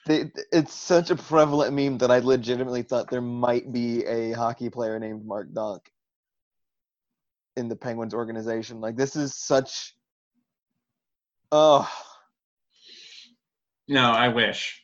they, 0.05 0.31
it's 0.51 0.73
such 0.73 1.09
a 1.09 1.15
prevalent 1.15 1.73
meme 1.73 1.97
that 1.99 2.11
I 2.11 2.19
legitimately 2.19 2.83
thought 2.83 3.09
there 3.09 3.21
might 3.21 3.71
be 3.71 4.05
a 4.05 4.31
hockey 4.33 4.69
player 4.69 4.99
named 4.99 5.25
Mark 5.25 5.53
Donk 5.53 5.91
in 7.57 7.67
the 7.69 7.75
Penguins 7.75 8.13
organization. 8.13 8.81
Like 8.81 8.95
this 8.95 9.15
is 9.15 9.35
such. 9.35 9.95
Oh, 11.51 11.89
No, 13.87 14.11
I 14.11 14.29
wish. 14.29 14.83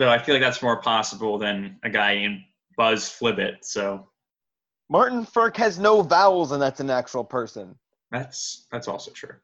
Though 0.00 0.08
I 0.08 0.16
feel 0.16 0.34
like 0.34 0.40
that's 0.40 0.62
more 0.62 0.80
possible 0.80 1.36
than 1.36 1.78
a 1.82 1.90
guy 1.90 2.12
in 2.12 2.42
Buzz 2.78 3.04
Flibbit. 3.04 3.58
So 3.60 4.08
Martin 4.88 5.26
Frk 5.26 5.58
has 5.58 5.78
no 5.78 6.00
vowels, 6.00 6.52
and 6.52 6.62
that's 6.62 6.80
an 6.80 6.88
actual 6.88 7.22
person. 7.22 7.74
that's 8.10 8.66
that's 8.72 8.88
also 8.88 9.10
true. 9.10 9.34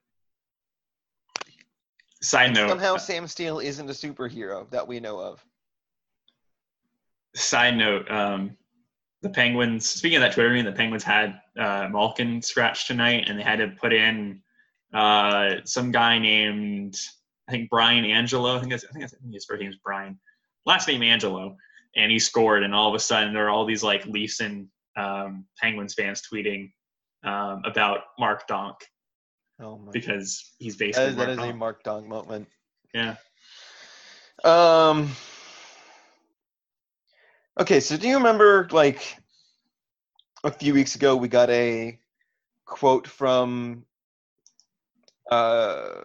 Side 2.22 2.54
note. 2.54 2.70
Somehow, 2.70 2.96
Sam 2.96 3.26
Steele 3.26 3.58
isn't 3.58 3.90
a 3.90 3.92
superhero 3.92 4.68
that 4.70 4.88
we 4.88 4.98
know 4.98 5.20
of. 5.20 5.44
side 7.34 7.76
note. 7.76 8.10
Um, 8.10 8.56
the 9.20 9.28
Penguins. 9.28 9.86
Speaking 9.86 10.16
of 10.16 10.22
that 10.22 10.32
Twitter 10.32 10.54
meme, 10.54 10.64
the 10.64 10.72
Penguins 10.72 11.04
had 11.04 11.38
uh, 11.58 11.88
Malkin 11.92 12.40
scratched 12.40 12.86
tonight, 12.86 13.26
and 13.28 13.38
they 13.38 13.42
had 13.42 13.58
to 13.58 13.68
put 13.78 13.92
in 13.92 14.40
uh, 14.94 15.56
some 15.64 15.92
guy 15.92 16.18
named 16.18 16.96
I 17.46 17.52
think 17.52 17.68
Brian 17.68 18.06
Angelo. 18.06 18.56
I 18.56 18.58
think 18.60 18.70
that's, 18.70 18.84
I 18.84 18.92
think, 18.92 19.02
that's, 19.02 19.12
I 19.12 19.18
think 19.18 19.34
his 19.34 19.44
first 19.44 19.60
name 19.60 19.68
is 19.68 19.76
Brian. 19.84 20.18
Last 20.66 20.88
name 20.88 21.02
Angelo, 21.02 21.56
and 21.96 22.10
he 22.10 22.18
scored. 22.18 22.62
And 22.62 22.74
all 22.74 22.88
of 22.88 22.94
a 22.94 22.98
sudden, 22.98 23.32
there 23.32 23.46
are 23.46 23.50
all 23.50 23.64
these 23.64 23.82
like 23.82 24.04
Leafs 24.06 24.40
and 24.40 24.68
um, 24.96 25.46
Penguins 25.58 25.94
fans 25.94 26.22
tweeting 26.30 26.70
um, 27.24 27.62
about 27.64 28.00
Mark 28.18 28.46
Donk 28.46 28.76
Oh 29.60 29.78
my! 29.78 29.90
because 29.92 30.52
he's 30.58 30.76
That 30.76 30.84
basically 30.84 31.08
is, 31.10 31.16
that 31.16 31.26
Mark 31.26 31.30
is 31.30 31.38
a 31.38 31.40
Donk. 31.40 31.56
Mark 31.56 31.82
Dunk 31.82 32.08
moment. 32.08 32.48
Yeah. 32.92 33.16
Um. 34.44 35.10
Okay, 37.58 37.80
so 37.80 37.96
do 37.96 38.06
you 38.06 38.16
remember 38.16 38.68
like 38.70 39.16
a 40.44 40.50
few 40.50 40.74
weeks 40.74 40.94
ago 40.94 41.16
we 41.16 41.28
got 41.28 41.48
a 41.48 41.98
quote 42.66 43.06
from 43.06 43.84
uh 45.30 46.02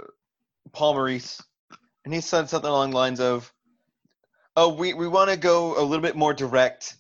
Paul 0.71 0.93
Maurice, 0.93 1.41
and 2.05 2.13
he 2.13 2.21
said 2.21 2.49
something 2.49 2.69
along 2.69 2.91
the 2.91 2.97
lines 2.97 3.19
of, 3.19 3.51
"Oh, 4.55 4.73
we 4.73 4.93
we 4.93 5.07
want 5.07 5.29
to 5.29 5.37
go 5.37 5.79
a 5.79 5.83
little 5.83 6.01
bit 6.03 6.15
more 6.15 6.33
direct, 6.33 6.95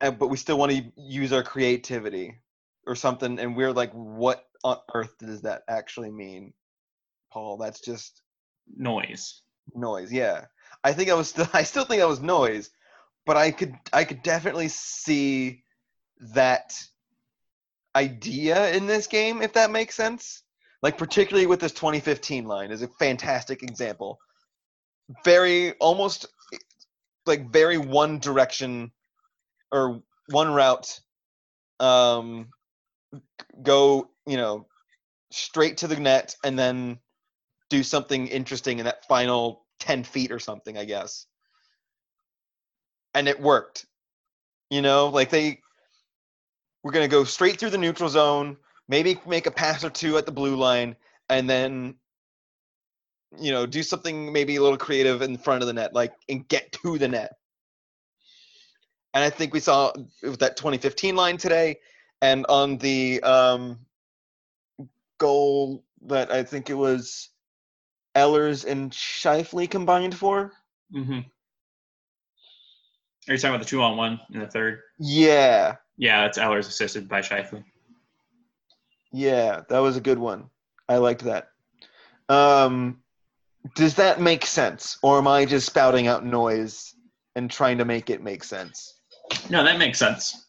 and, 0.00 0.18
but 0.18 0.28
we 0.28 0.36
still 0.36 0.58
want 0.58 0.72
to 0.72 0.92
use 0.96 1.32
our 1.32 1.42
creativity 1.42 2.40
or 2.86 2.94
something." 2.94 3.38
And 3.38 3.56
we're 3.56 3.72
like, 3.72 3.92
"What 3.92 4.44
on 4.64 4.78
earth 4.94 5.16
does 5.18 5.42
that 5.42 5.62
actually 5.68 6.10
mean, 6.10 6.52
Paul? 7.32 7.56
That's 7.58 7.80
just." 7.80 8.22
Noise. 8.76 9.42
noise 9.74 10.12
yeah 10.12 10.46
i 10.84 10.92
think 10.92 11.10
i 11.10 11.14
was 11.14 11.28
still 11.28 11.48
i 11.54 11.62
still 11.62 11.84
think 11.84 12.00
i 12.02 12.06
was 12.06 12.20
noise 12.20 12.70
but 13.26 13.36
i 13.36 13.50
could 13.50 13.74
i 13.92 14.04
could 14.04 14.22
definitely 14.22 14.68
see 14.68 15.62
that 16.34 16.74
idea 17.96 18.72
in 18.72 18.86
this 18.86 19.06
game 19.06 19.42
if 19.42 19.52
that 19.52 19.70
makes 19.70 19.94
sense 19.94 20.42
like 20.82 20.96
particularly 20.96 21.46
with 21.46 21.60
this 21.60 21.72
2015 21.72 22.44
line 22.46 22.70
is 22.70 22.82
a 22.82 22.88
fantastic 22.88 23.62
example 23.62 24.18
very 25.24 25.72
almost 25.74 26.26
like 27.26 27.50
very 27.50 27.78
one 27.78 28.18
direction 28.18 28.90
or 29.70 30.02
one 30.28 30.52
route 30.52 31.00
um 31.80 32.48
go 33.62 34.08
you 34.26 34.36
know 34.36 34.66
straight 35.30 35.78
to 35.78 35.88
the 35.88 35.98
net 35.98 36.34
and 36.44 36.58
then 36.58 36.98
do 37.70 37.82
something 37.82 38.28
interesting 38.28 38.78
in 38.78 38.84
that 38.84 39.06
final 39.08 39.64
10 39.80 40.04
feet 40.04 40.30
or 40.30 40.38
something, 40.38 40.76
I 40.76 40.84
guess. 40.84 41.26
And 43.14 43.26
it 43.26 43.40
worked. 43.40 43.86
You 44.70 44.82
know, 44.82 45.08
like 45.08 45.30
they 45.30 45.60
were 46.82 46.92
going 46.92 47.04
to 47.04 47.14
go 47.14 47.24
straight 47.24 47.58
through 47.58 47.70
the 47.70 47.78
neutral 47.78 48.08
zone, 48.08 48.56
maybe 48.88 49.20
make 49.26 49.46
a 49.46 49.50
pass 49.50 49.84
or 49.84 49.90
two 49.90 50.16
at 50.16 50.26
the 50.26 50.32
blue 50.32 50.56
line, 50.56 50.96
and 51.28 51.48
then, 51.48 51.96
you 53.38 53.50
know, 53.50 53.66
do 53.66 53.82
something 53.82 54.32
maybe 54.32 54.56
a 54.56 54.62
little 54.62 54.76
creative 54.78 55.22
in 55.22 55.36
front 55.38 55.62
of 55.62 55.66
the 55.66 55.72
net, 55.72 55.94
like, 55.94 56.12
and 56.28 56.46
get 56.48 56.72
to 56.72 56.98
the 56.98 57.08
net. 57.08 57.32
And 59.14 59.22
I 59.22 59.30
think 59.30 59.52
we 59.52 59.60
saw 59.60 59.92
with 60.22 60.38
that 60.40 60.56
2015 60.56 61.14
line 61.16 61.36
today, 61.36 61.78
and 62.22 62.46
on 62.48 62.78
the 62.78 63.22
um, 63.22 63.78
goal 65.18 65.84
that 66.06 66.32
I 66.32 66.42
think 66.42 66.70
it 66.70 66.74
was 66.74 67.28
Ehlers 68.14 68.64
and 68.64 68.90
Scheifele 68.90 69.70
combined 69.70 70.14
for. 70.16 70.52
Mm-hmm. 70.94 71.20
Are 73.28 73.34
you 73.34 73.38
talking 73.38 73.54
about 73.54 73.62
the 73.64 73.68
two 73.68 73.82
on 73.82 73.96
one 73.96 74.20
in 74.32 74.40
the 74.40 74.46
third? 74.46 74.80
Yeah, 74.98 75.76
Yeah, 75.96 76.22
that's 76.22 76.38
Ehlers 76.38 76.68
assisted 76.68 77.08
by 77.08 77.20
Scheifele. 77.20 77.64
yeah, 79.12 79.60
that 79.68 79.78
was 79.78 79.96
a 79.96 80.00
good 80.00 80.18
one. 80.18 80.48
I 80.88 80.96
liked 80.96 81.24
that. 81.24 81.48
Um, 82.28 83.01
does 83.74 83.94
that 83.94 84.20
make 84.20 84.44
sense, 84.46 84.98
or 85.02 85.18
am 85.18 85.28
I 85.28 85.44
just 85.44 85.66
spouting 85.66 86.06
out 86.06 86.24
noise 86.24 86.94
and 87.36 87.50
trying 87.50 87.78
to 87.78 87.84
make 87.84 88.10
it 88.10 88.22
make 88.22 88.44
sense? 88.44 89.00
No, 89.50 89.64
that 89.64 89.78
makes 89.78 89.98
sense. 89.98 90.46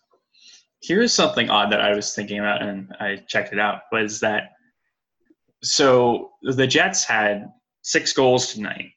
Here's 0.82 1.14
something 1.14 1.50
odd 1.50 1.72
that 1.72 1.80
I 1.82 1.96
was 1.96 2.14
thinking 2.14 2.40
about, 2.40 2.62
and 2.62 2.94
I 3.00 3.18
checked 3.28 3.54
it 3.54 3.60
out. 3.60 3.82
Was 3.92 4.20
that 4.20 4.52
so? 5.62 6.32
The 6.42 6.68
Jets 6.68 7.06
had 7.06 7.52
six 7.84 8.12
goals 8.14 8.54
tonight. 8.54 8.92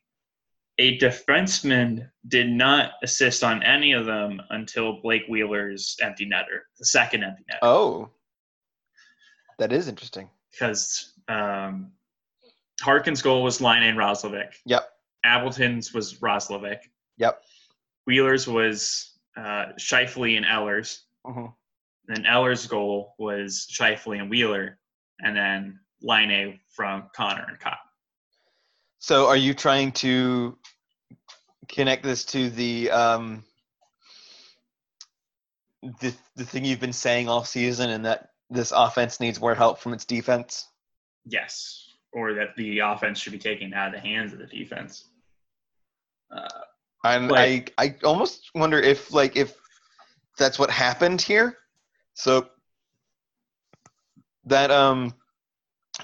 A 0.79 0.99
defenseman 0.99 2.11
did 2.29 2.49
not 2.51 2.93
assist 3.03 3.43
on 3.45 3.63
any 3.63 3.93
of 3.93 4.05
them 4.05 4.41
until 4.51 5.01
Blake 5.01 5.23
Wheeler's 5.29 5.97
empty 6.03 6.27
netter, 6.27 6.61
the 6.79 6.85
second 6.85 7.23
empty 7.25 7.45
netter, 7.51 7.59
Oh, 7.63 8.11
that 9.59 9.73
is 9.73 9.89
interesting. 9.89 10.29
because 10.53 11.15
um, 11.29 11.93
Harkin's 12.83 13.23
goal 13.23 13.43
was 13.43 13.61
Laine 13.61 13.83
and 13.83 13.99
Roslovic. 13.99 14.55
Yep, 14.67 14.89
Appleton's 15.25 15.93
was 15.93 16.15
Roslovic. 16.21 16.79
yep. 17.17 17.43
Wheeler's 18.07 18.47
was 18.47 19.19
uh, 19.37 19.73
Scheifele 19.79 20.37
and 20.37 20.47
Ehlers. 20.47 21.01
Mhm. 21.27 21.53
Then 22.07 22.23
Ehlers' 22.25 22.69
goal 22.69 23.15
was 23.19 23.67
Scheifele 23.71 24.21
and 24.21 24.31
Wheeler, 24.31 24.79
and 25.21 25.37
then 25.37 25.81
Laine 26.03 26.61
from 26.71 27.11
Connor 27.15 27.47
and 27.49 27.59
Copp. 27.59 27.81
So, 29.01 29.27
are 29.27 29.37
you 29.37 29.55
trying 29.55 29.91
to 29.93 30.57
connect 31.69 32.05
this 32.05 32.25
to 32.27 32.49
the 32.51 32.91
um, 32.93 33.45
the 36.01 36.15
the 36.37 36.45
thing 36.45 36.65
you've 36.65 36.81
been 36.81 36.93
saying 36.93 37.29
all 37.29 37.45
season, 37.45 37.91
and 37.91 38.05
that 38.05 38.31
this 38.51 38.73
offense 38.73 39.19
needs 39.19 39.41
more 39.41 39.55
help 39.55 39.81
from 39.81 39.93
its 39.93 40.05
defense? 40.05 40.69
Yes, 41.25 41.86
or 42.17 42.33
that 42.33 42.57
the 42.57 42.79
offense 42.79 43.21
should 43.21 43.33
be 43.35 43.39
taken 43.39 43.75
out 43.75 43.89
of 43.89 43.93
the 43.93 44.01
hands 44.01 44.33
of 44.33 44.39
the 44.39 44.47
defense. 44.47 45.11
Uh, 46.31 46.49
And 47.05 47.31
Like- 47.31 47.75
I 47.79 47.85
I 47.85 47.97
almost 48.05 48.51
wonder 48.55 48.81
if 48.81 49.13
like 49.13 49.37
if 49.37 49.55
that's 50.39 50.59
what 50.59 50.71
happened 50.71 51.21
here. 51.21 51.59
So 52.15 52.49
that 54.45 54.71
um 54.71 55.15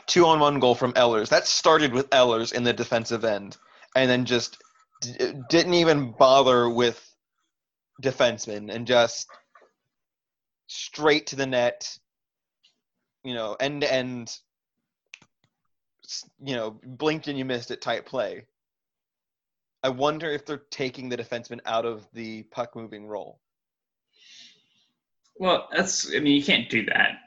two 0.07 0.27
on 0.27 0.39
one 0.39 0.61
goal 0.61 0.75
from 0.75 0.93
Ehlers 0.93 1.31
that 1.31 1.47
started 1.47 1.93
with 1.93 2.11
Ehlers 2.11 2.53
in 2.53 2.63
the 2.63 2.73
defensive 2.75 3.25
end, 3.25 3.57
and 3.97 4.09
then 4.11 4.27
just 4.27 4.59
d- 5.01 5.33
didn't 5.49 5.75
even 5.75 6.13
bother 6.13 6.69
with 6.69 6.99
defensemen 8.03 8.71
and 8.73 8.87
just 8.87 9.29
straight 10.67 11.27
to 11.29 11.37
the 11.37 11.47
net. 11.47 11.99
You 13.25 13.35
know, 13.35 13.55
end 13.55 13.81
to 13.81 13.93
end. 13.93 14.37
You 16.43 16.57
know, 16.57 16.71
blinked 16.85 17.29
and 17.29 17.39
you 17.39 17.45
missed 17.45 17.71
it 17.71 17.81
type 17.81 18.07
play. 18.07 18.45
I 19.83 19.89
wonder 19.89 20.31
if 20.31 20.47
they're 20.47 20.63
taking 20.71 21.09
the 21.09 21.17
defenseman 21.17 21.61
out 21.67 21.85
of 21.85 22.07
the 22.13 22.45
puck 22.45 22.77
moving 22.77 23.07
role. 23.07 23.41
Well, 25.37 25.69
that's 25.75 26.15
I 26.15 26.19
mean 26.21 26.37
you 26.37 26.45
can't 26.45 26.69
do 26.71 26.85
that 26.87 27.19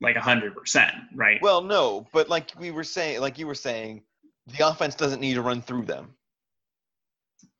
like 0.00 0.16
hundred 0.16 0.54
percent, 0.54 0.92
right? 1.14 1.40
Well, 1.42 1.62
no, 1.62 2.06
but 2.12 2.28
like 2.28 2.52
we 2.58 2.70
were 2.70 2.84
saying, 2.84 3.20
like 3.20 3.38
you 3.38 3.46
were 3.46 3.54
saying, 3.54 4.02
the 4.58 4.68
offense 4.68 4.94
doesn't 4.94 5.20
need 5.20 5.34
to 5.34 5.42
run 5.42 5.62
through 5.62 5.84
them. 5.86 6.14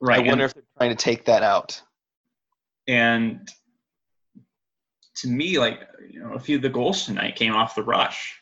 right. 0.00 0.16
I 0.16 0.18
and- 0.20 0.28
wonder 0.28 0.44
if 0.44 0.54
they're 0.54 0.62
trying 0.78 0.90
to 0.90 1.02
take 1.02 1.24
that 1.26 1.42
out. 1.42 1.80
and 2.88 3.50
to 5.16 5.28
me, 5.28 5.58
like 5.58 5.80
you 6.10 6.20
know, 6.20 6.34
a 6.34 6.38
few 6.38 6.56
of 6.56 6.62
the 6.62 6.68
goals 6.68 7.06
tonight 7.06 7.36
came 7.36 7.54
off 7.54 7.74
the 7.74 7.82
rush. 7.82 8.38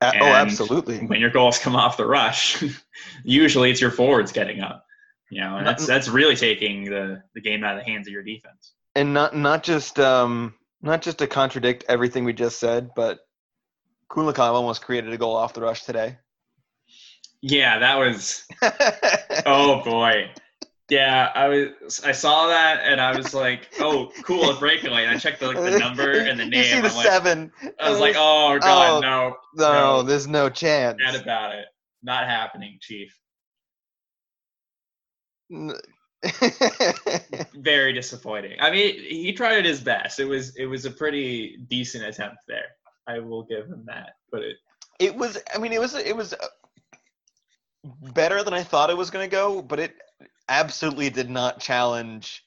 Oh, 0.00 0.32
absolutely. 0.32 0.98
When 0.98 1.20
your 1.20 1.30
goals 1.30 1.58
come 1.58 1.74
off 1.74 1.96
the 1.96 2.06
rush, 2.06 2.62
usually 3.24 3.70
it's 3.70 3.80
your 3.80 3.90
forwards 3.90 4.32
getting 4.32 4.60
up. 4.60 4.84
You 5.30 5.42
know, 5.42 5.56
and 5.56 5.66
that's 5.66 5.86
that's 5.86 6.08
really 6.08 6.36
taking 6.36 6.84
the 6.84 7.22
the 7.34 7.40
game 7.40 7.62
out 7.62 7.76
of 7.76 7.84
the 7.84 7.90
hands 7.90 8.06
of 8.06 8.12
your 8.12 8.22
defense. 8.22 8.72
And 8.94 9.12
not 9.12 9.36
not 9.36 9.62
just 9.62 9.98
um 9.98 10.54
not 10.80 11.02
just 11.02 11.18
to 11.18 11.26
contradict 11.26 11.84
everything 11.88 12.24
we 12.24 12.32
just 12.32 12.58
said, 12.58 12.90
but 12.94 13.18
Kulikov 14.10 14.54
almost 14.54 14.82
created 14.82 15.12
a 15.12 15.18
goal 15.18 15.36
off 15.36 15.52
the 15.52 15.60
rush 15.60 15.84
today. 15.84 16.16
Yeah, 17.40 17.78
that 17.80 17.96
was. 17.96 18.44
Oh 19.46 19.82
boy. 19.84 20.30
Yeah, 20.90 21.30
I 21.34 21.48
was. 21.48 22.00
I 22.02 22.12
saw 22.12 22.46
that 22.46 22.80
and 22.82 22.98
I 22.98 23.14
was 23.14 23.34
like, 23.34 23.68
"Oh, 23.78 24.10
cool, 24.22 24.50
a 24.50 24.58
breakaway." 24.58 25.04
And 25.04 25.14
I 25.14 25.18
checked 25.18 25.40
the, 25.40 25.48
like, 25.48 25.56
the 25.56 25.78
number 25.78 26.12
and 26.20 26.40
the 26.40 26.46
name. 26.46 26.60
You 26.60 26.64
see 26.64 26.80
the 26.80 26.88
I'm 26.88 26.96
like, 26.96 27.06
seven. 27.06 27.52
I 27.78 27.90
was 27.90 28.00
like, 28.00 28.14
"Oh 28.16 28.58
God, 28.58 28.96
Oh, 28.96 29.00
no, 29.00 29.36
no, 29.54 29.72
no. 29.72 30.02
there's 30.02 30.26
no 30.26 30.48
chance. 30.48 30.96
bad 31.04 31.14
about 31.14 31.54
it. 31.54 31.66
Not 32.02 32.26
happening, 32.26 32.78
Chief." 32.80 33.14
Very 37.54 37.92
disappointing. 37.92 38.56
I 38.60 38.70
mean, 38.70 38.94
he 38.94 39.32
tried 39.32 39.64
his 39.66 39.80
best. 39.80 40.18
It 40.20 40.24
was 40.24 40.56
it 40.56 40.66
was 40.66 40.86
a 40.86 40.90
pretty 40.90 41.58
decent 41.68 42.04
attempt 42.04 42.38
there. 42.48 42.64
I 43.06 43.18
will 43.18 43.42
give 43.44 43.66
him 43.66 43.84
that. 43.86 44.14
But 44.32 44.42
it, 44.42 44.56
it 44.98 45.14
was. 45.14 45.38
I 45.54 45.58
mean, 45.58 45.72
it 45.72 45.80
was. 45.80 45.94
It 45.94 46.16
was 46.16 46.32
uh, 46.32 46.46
better 48.14 48.42
than 48.42 48.54
I 48.54 48.62
thought 48.62 48.90
it 48.90 48.96
was 48.96 49.10
going 49.10 49.28
to 49.28 49.30
go, 49.30 49.60
but 49.62 49.78
it 49.78 49.94
absolutely 50.48 51.10
did 51.10 51.30
not 51.30 51.60
challenge. 51.60 52.44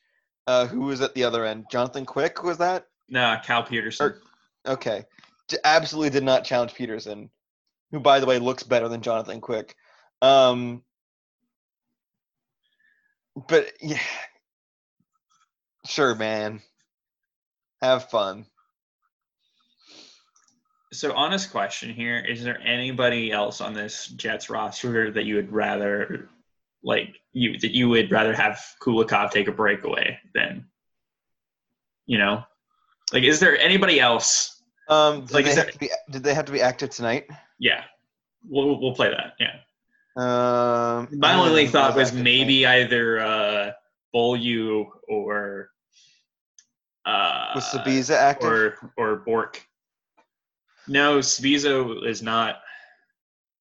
Uh, 0.48 0.66
who 0.68 0.82
was 0.82 1.02
at 1.02 1.14
the 1.14 1.24
other 1.24 1.46
end? 1.46 1.66
Jonathan 1.72 2.06
Quick 2.06 2.44
was 2.44 2.58
that? 2.58 2.88
no, 3.10 3.38
Cal 3.44 3.64
Petersen. 3.64 4.06
Or- 4.08 4.22
Okay, 4.66 5.06
D- 5.48 5.58
absolutely 5.64 6.12
did 6.12 6.24
not 6.24 6.44
challenge 6.44 6.76
Petersen, 6.76 7.32
who, 7.92 8.00
by 8.00 8.20
the 8.20 8.28
way, 8.28 8.38
looks 8.38 8.62
better 8.64 8.88
than 8.88 9.02
Jonathan 9.02 9.42
Quick. 9.42 9.76
Um, 10.22 10.84
but 13.48 13.72
yeah, 13.82 13.98
sure, 15.88 16.14
man. 16.16 16.62
Have 17.82 18.10
fun. 18.12 18.46
so, 20.94 21.14
honest 21.14 21.50
question 21.52 21.92
here: 21.94 22.20
Is 22.20 22.44
there 22.44 22.60
anybody 22.64 23.32
else 23.32 23.62
on 23.62 23.74
this 23.74 24.08
Jets 24.08 24.50
roster 24.50 25.10
that 25.12 25.26
you 25.26 25.36
would 25.38 25.52
rather, 25.52 26.30
like, 26.84 27.16
you 27.34 27.58
that 27.60 27.72
you 27.76 27.90
would 27.90 28.12
rather 28.12 28.34
have 28.34 28.60
Kulikov 28.82 29.32
take 29.32 29.48
a 29.48 29.52
breakaway 29.52 30.18
than, 30.34 30.66
you 32.06 32.18
know, 32.18 32.44
like, 33.14 33.24
is 33.24 33.40
there 33.40 33.58
anybody 33.60 34.00
else? 34.00 34.62
Um, 34.90 35.22
did, 35.26 35.32
Like, 35.34 35.46
they 35.46 35.52
have 35.56 35.64
there- 35.66 35.72
to 35.72 35.78
be, 35.80 35.90
did 36.12 36.24
they 36.24 36.34
have 36.34 36.46
to 36.46 36.52
be 36.52 36.62
active 36.62 36.90
tonight? 36.90 37.28
Yeah, 37.60 37.84
we'll 38.48 38.80
we'll 38.82 38.96
play 38.96 39.10
that. 39.10 39.34
Yeah. 39.40 39.56
Um, 40.18 41.08
My 41.14 41.36
only 41.36 41.68
uh, 41.68 41.72
thought 41.72 41.96
was 41.96 42.10
active 42.10 42.18
tonight. 42.20 42.24
maybe 42.24 42.66
either 42.66 43.20
uh, 43.22 43.72
Beaulieu 44.14 44.86
or 45.08 45.70
uh, 47.06 47.52
was 47.56 47.64
Sbisa 47.66 48.16
active? 48.16 48.50
or 48.50 48.92
or 48.98 49.16
Bourque. 49.18 49.66
No, 50.88 51.20
Sbisa 51.20 52.06
is 52.06 52.22
not. 52.22 52.60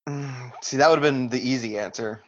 See, 0.62 0.76
that 0.78 0.88
would 0.88 1.02
have 1.02 1.02
been 1.14 1.28
the 1.28 1.38
easy 1.40 1.78
answer. 1.78 2.22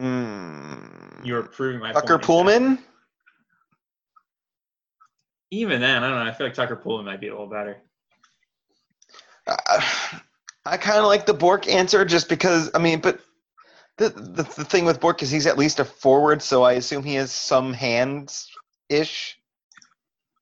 Mm. 0.00 1.24
You're 1.24 1.42
proving 1.44 1.80
my 1.80 1.92
Tucker. 1.92 2.18
Poolman? 2.18 2.78
Even 5.50 5.80
then, 5.80 6.02
I 6.02 6.08
don't 6.08 6.24
know. 6.24 6.30
I 6.30 6.34
feel 6.34 6.46
like 6.46 6.54
Tucker 6.54 6.76
Poolman 6.76 7.04
might 7.04 7.20
be 7.20 7.28
a 7.28 7.32
little 7.32 7.48
better. 7.48 7.78
Uh, 9.46 9.56
I 10.66 10.76
kind 10.76 10.98
of 10.98 11.04
like 11.04 11.26
the 11.26 11.34
Bourque 11.34 11.68
answer 11.68 12.04
just 12.04 12.28
because, 12.28 12.70
I 12.74 12.78
mean, 12.78 13.00
but 13.00 13.20
the, 13.98 14.08
the, 14.10 14.42
the 14.42 14.64
thing 14.64 14.84
with 14.84 15.00
Bourque 15.00 15.22
is 15.22 15.30
he's 15.30 15.46
at 15.46 15.56
least 15.56 15.78
a 15.78 15.84
forward, 15.84 16.42
so 16.42 16.64
I 16.64 16.72
assume 16.72 17.04
he 17.04 17.14
has 17.14 17.30
some 17.30 17.72
hands 17.72 18.50
ish. 18.88 19.38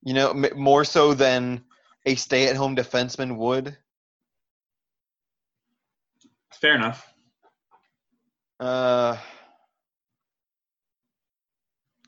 You 0.03 0.15
know, 0.15 0.31
m- 0.31 0.47
more 0.57 0.85
so 0.85 1.13
than 1.13 1.63
a 2.07 2.15
stay 2.15 2.49
at 2.49 2.57
home 2.57 2.75
defenseman 2.75 3.37
would. 3.37 3.77
Fair 6.53 6.75
enough. 6.75 7.07
Uh, 8.59 9.19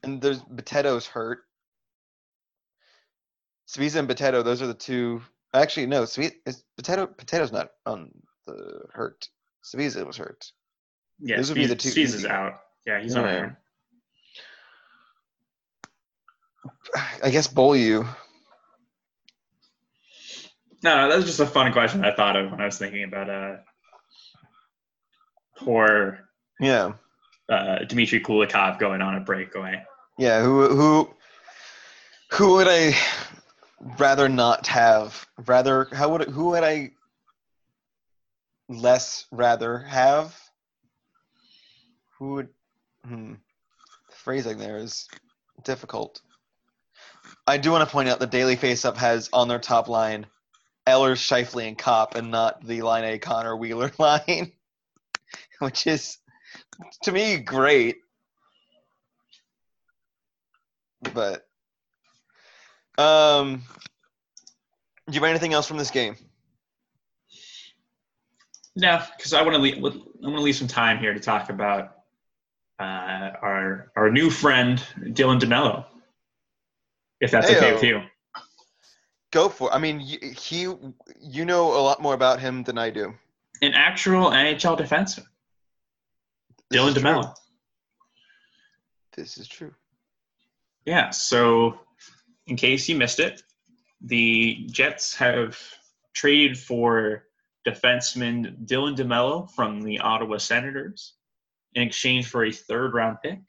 and 0.06 0.22
there's 0.22 0.40
Potato's 0.42 1.06
hurt. 1.06 1.40
Sbisa 3.68 3.96
and 3.96 4.08
Potato, 4.08 4.42
those 4.42 4.62
are 4.62 4.68
the 4.68 4.74
two. 4.74 5.20
Actually, 5.52 5.86
no, 5.86 6.04
Sweet 6.04 6.34
is 6.46 6.64
Potato. 6.76 7.06
Potato's 7.06 7.52
not 7.52 7.70
on 7.84 8.10
the 8.46 8.82
hurt. 8.92 9.28
Sbisa 9.64 10.06
was 10.06 10.16
hurt. 10.16 10.52
Yeah, 11.18 11.36
Those 11.36 11.48
would 11.48 11.56
be 11.56 11.66
the 11.66 11.74
two 11.74 11.90
Spies 11.90 12.24
out. 12.24 12.60
Yeah, 12.86 13.00
he's 13.00 13.16
on 13.16 13.24
Yeah. 13.24 13.32
there. 13.32 13.60
I 17.22 17.30
guess 17.30 17.48
Beaulieu. 17.48 18.04
No, 20.82 20.96
no, 20.96 21.08
that 21.08 21.16
was 21.16 21.24
just 21.24 21.40
a 21.40 21.46
fun 21.46 21.72
question 21.72 22.04
I 22.04 22.14
thought 22.14 22.36
of 22.36 22.50
when 22.50 22.60
I 22.60 22.66
was 22.66 22.78
thinking 22.78 23.02
about 23.04 23.28
uh, 23.28 23.56
poor 25.56 26.28
Yeah, 26.60 26.92
uh, 27.48 27.78
Dmitry 27.84 28.20
Kulikov 28.20 28.78
going 28.78 29.02
on 29.02 29.16
a 29.16 29.20
breakaway. 29.20 29.84
Yeah. 30.18 30.42
Who 30.42 30.68
who 30.68 31.11
who 32.33 32.52
would 32.55 32.68
I 32.68 32.96
rather 33.98 34.29
not 34.29 34.66
have? 34.66 35.26
Rather, 35.46 35.88
how 35.92 36.11
would 36.11 36.29
who 36.29 36.50
would 36.50 36.64
I 36.64 36.92
less 38.68 39.26
rather 39.31 39.79
have? 39.79 40.38
Who 42.18 42.33
would? 42.35 42.48
Hmm. 43.07 43.35
Phrasing 44.11 44.59
there 44.59 44.79
is 44.79 45.09
difficult. 45.64 46.20
I 47.46 47.59
do 47.59 47.70
want 47.70 47.88
to 47.88 47.92
point 47.92 48.09
out 48.09 48.18
the 48.18 48.26
Daily 48.26 48.57
Faceoff 48.57 48.96
has 48.96 49.31
on 49.33 49.48
their 49.48 49.59
top 49.59 49.88
line 49.88 50.26
Ehlers, 50.87 51.18
Scheifele, 51.18 51.66
and 51.66 51.79
Copp, 51.79 52.14
and 52.14 52.31
not 52.31 52.64
the 52.64 52.83
Laine 52.83 53.18
Connor 53.18 53.57
Wheeler 53.57 53.92
line, 53.98 54.52
which 55.59 55.87
is 55.87 56.18
to 57.02 57.12
me 57.12 57.38
great. 57.38 57.98
But 61.14 61.46
um, 62.98 63.62
do 65.08 65.14
you 65.14 65.20
have 65.20 65.30
anything 65.30 65.52
else 65.52 65.66
from 65.66 65.76
this 65.76 65.90
game? 65.90 66.16
No, 68.74 69.02
because 69.16 69.32
I 69.32 69.42
want 69.42 69.54
to 69.54 69.60
leave. 69.60 69.76
I 69.76 69.80
want 69.80 70.36
to 70.36 70.42
leave 70.42 70.56
some 70.56 70.68
time 70.68 70.98
here 70.98 71.14
to 71.14 71.20
talk 71.20 71.48
about 71.48 71.96
uh, 72.78 73.30
our 73.40 73.90
our 73.96 74.10
new 74.10 74.28
friend 74.28 74.82
Dylan 75.00 75.40
DeMelo, 75.40 75.86
if 77.20 77.30
that's 77.30 77.50
okay 77.50 77.72
with 77.72 77.82
you. 77.82 78.02
Go 79.32 79.48
for. 79.48 79.70
It. 79.70 79.74
I 79.74 79.78
mean, 79.78 79.98
he. 80.00 80.68
You 81.20 81.44
know 81.44 81.68
a 81.72 81.80
lot 81.80 82.02
more 82.02 82.14
about 82.14 82.38
him 82.38 82.62
than 82.64 82.76
I 82.76 82.90
do. 82.90 83.14
An 83.62 83.72
actual 83.72 84.30
NHL 84.30 84.78
defenseman, 84.78 85.26
Dylan. 86.70 86.92
DeMelo. 86.92 87.34
This 89.16 89.38
is 89.38 89.48
true. 89.48 89.72
Yeah. 90.87 91.11
So, 91.11 91.79
in 92.46 92.57
case 92.57 92.88
you 92.88 92.96
missed 92.96 93.20
it, 93.20 93.42
the 94.01 94.66
Jets 94.70 95.14
have 95.16 95.59
traded 96.14 96.59
for 96.59 97.25
defenseman 97.66 98.66
Dylan 98.66 98.96
DeMelo 98.96 99.51
from 99.51 99.83
the 99.83 99.99
Ottawa 99.99 100.38
Senators 100.38 101.14
in 101.75 101.83
exchange 101.83 102.29
for 102.29 102.44
a 102.44 102.53
third 102.53 102.94
round 102.94 103.18
pick 103.22 103.40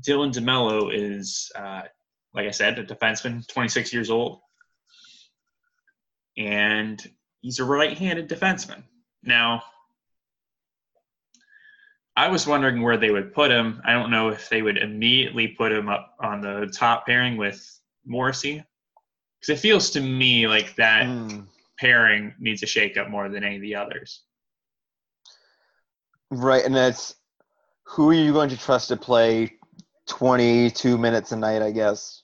Dylan 0.00 0.32
DeMelo 0.32 0.90
is, 0.92 1.50
uh, 1.54 1.82
like 2.34 2.46
I 2.46 2.50
said, 2.50 2.78
a 2.78 2.84
defenseman, 2.84 3.46
26 3.46 3.92
years 3.92 4.10
old, 4.10 4.40
and 6.36 7.02
he's 7.40 7.58
a 7.58 7.64
right-handed 7.64 8.28
defenseman. 8.28 8.84
Now, 9.22 9.62
I 12.16 12.28
was 12.28 12.46
wondering 12.46 12.82
where 12.82 12.96
they 12.98 13.10
would 13.10 13.32
put 13.32 13.50
him. 13.50 13.80
I 13.84 13.92
don't 13.92 14.10
know 14.10 14.28
if 14.28 14.48
they 14.48 14.60
would 14.62 14.76
immediately 14.76 15.48
put 15.48 15.72
him 15.72 15.88
up 15.88 16.14
on 16.20 16.40
the 16.40 16.66
top 16.66 17.06
pairing 17.06 17.36
with 17.36 17.80
Morrissey, 18.04 18.62
because 19.40 19.58
it 19.58 19.62
feels 19.62 19.90
to 19.90 20.00
me 20.00 20.46
like 20.46 20.74
that 20.76 21.06
Hmm. 21.06 21.42
pairing 21.78 22.34
needs 22.38 22.62
a 22.62 22.66
shakeup 22.66 23.08
more 23.08 23.28
than 23.28 23.44
any 23.44 23.56
of 23.56 23.62
the 23.62 23.74
others. 23.74 24.22
Right, 26.30 26.64
and 26.64 26.74
that's 26.74 27.14
who 27.84 28.10
are 28.10 28.14
you 28.14 28.32
going 28.32 28.50
to 28.50 28.56
trust 28.56 28.88
to 28.88 28.96
play 28.96 29.58
22 30.06 30.98
minutes 30.98 31.32
a 31.32 31.36
night, 31.36 31.62
I 31.62 31.70
guess. 31.70 32.22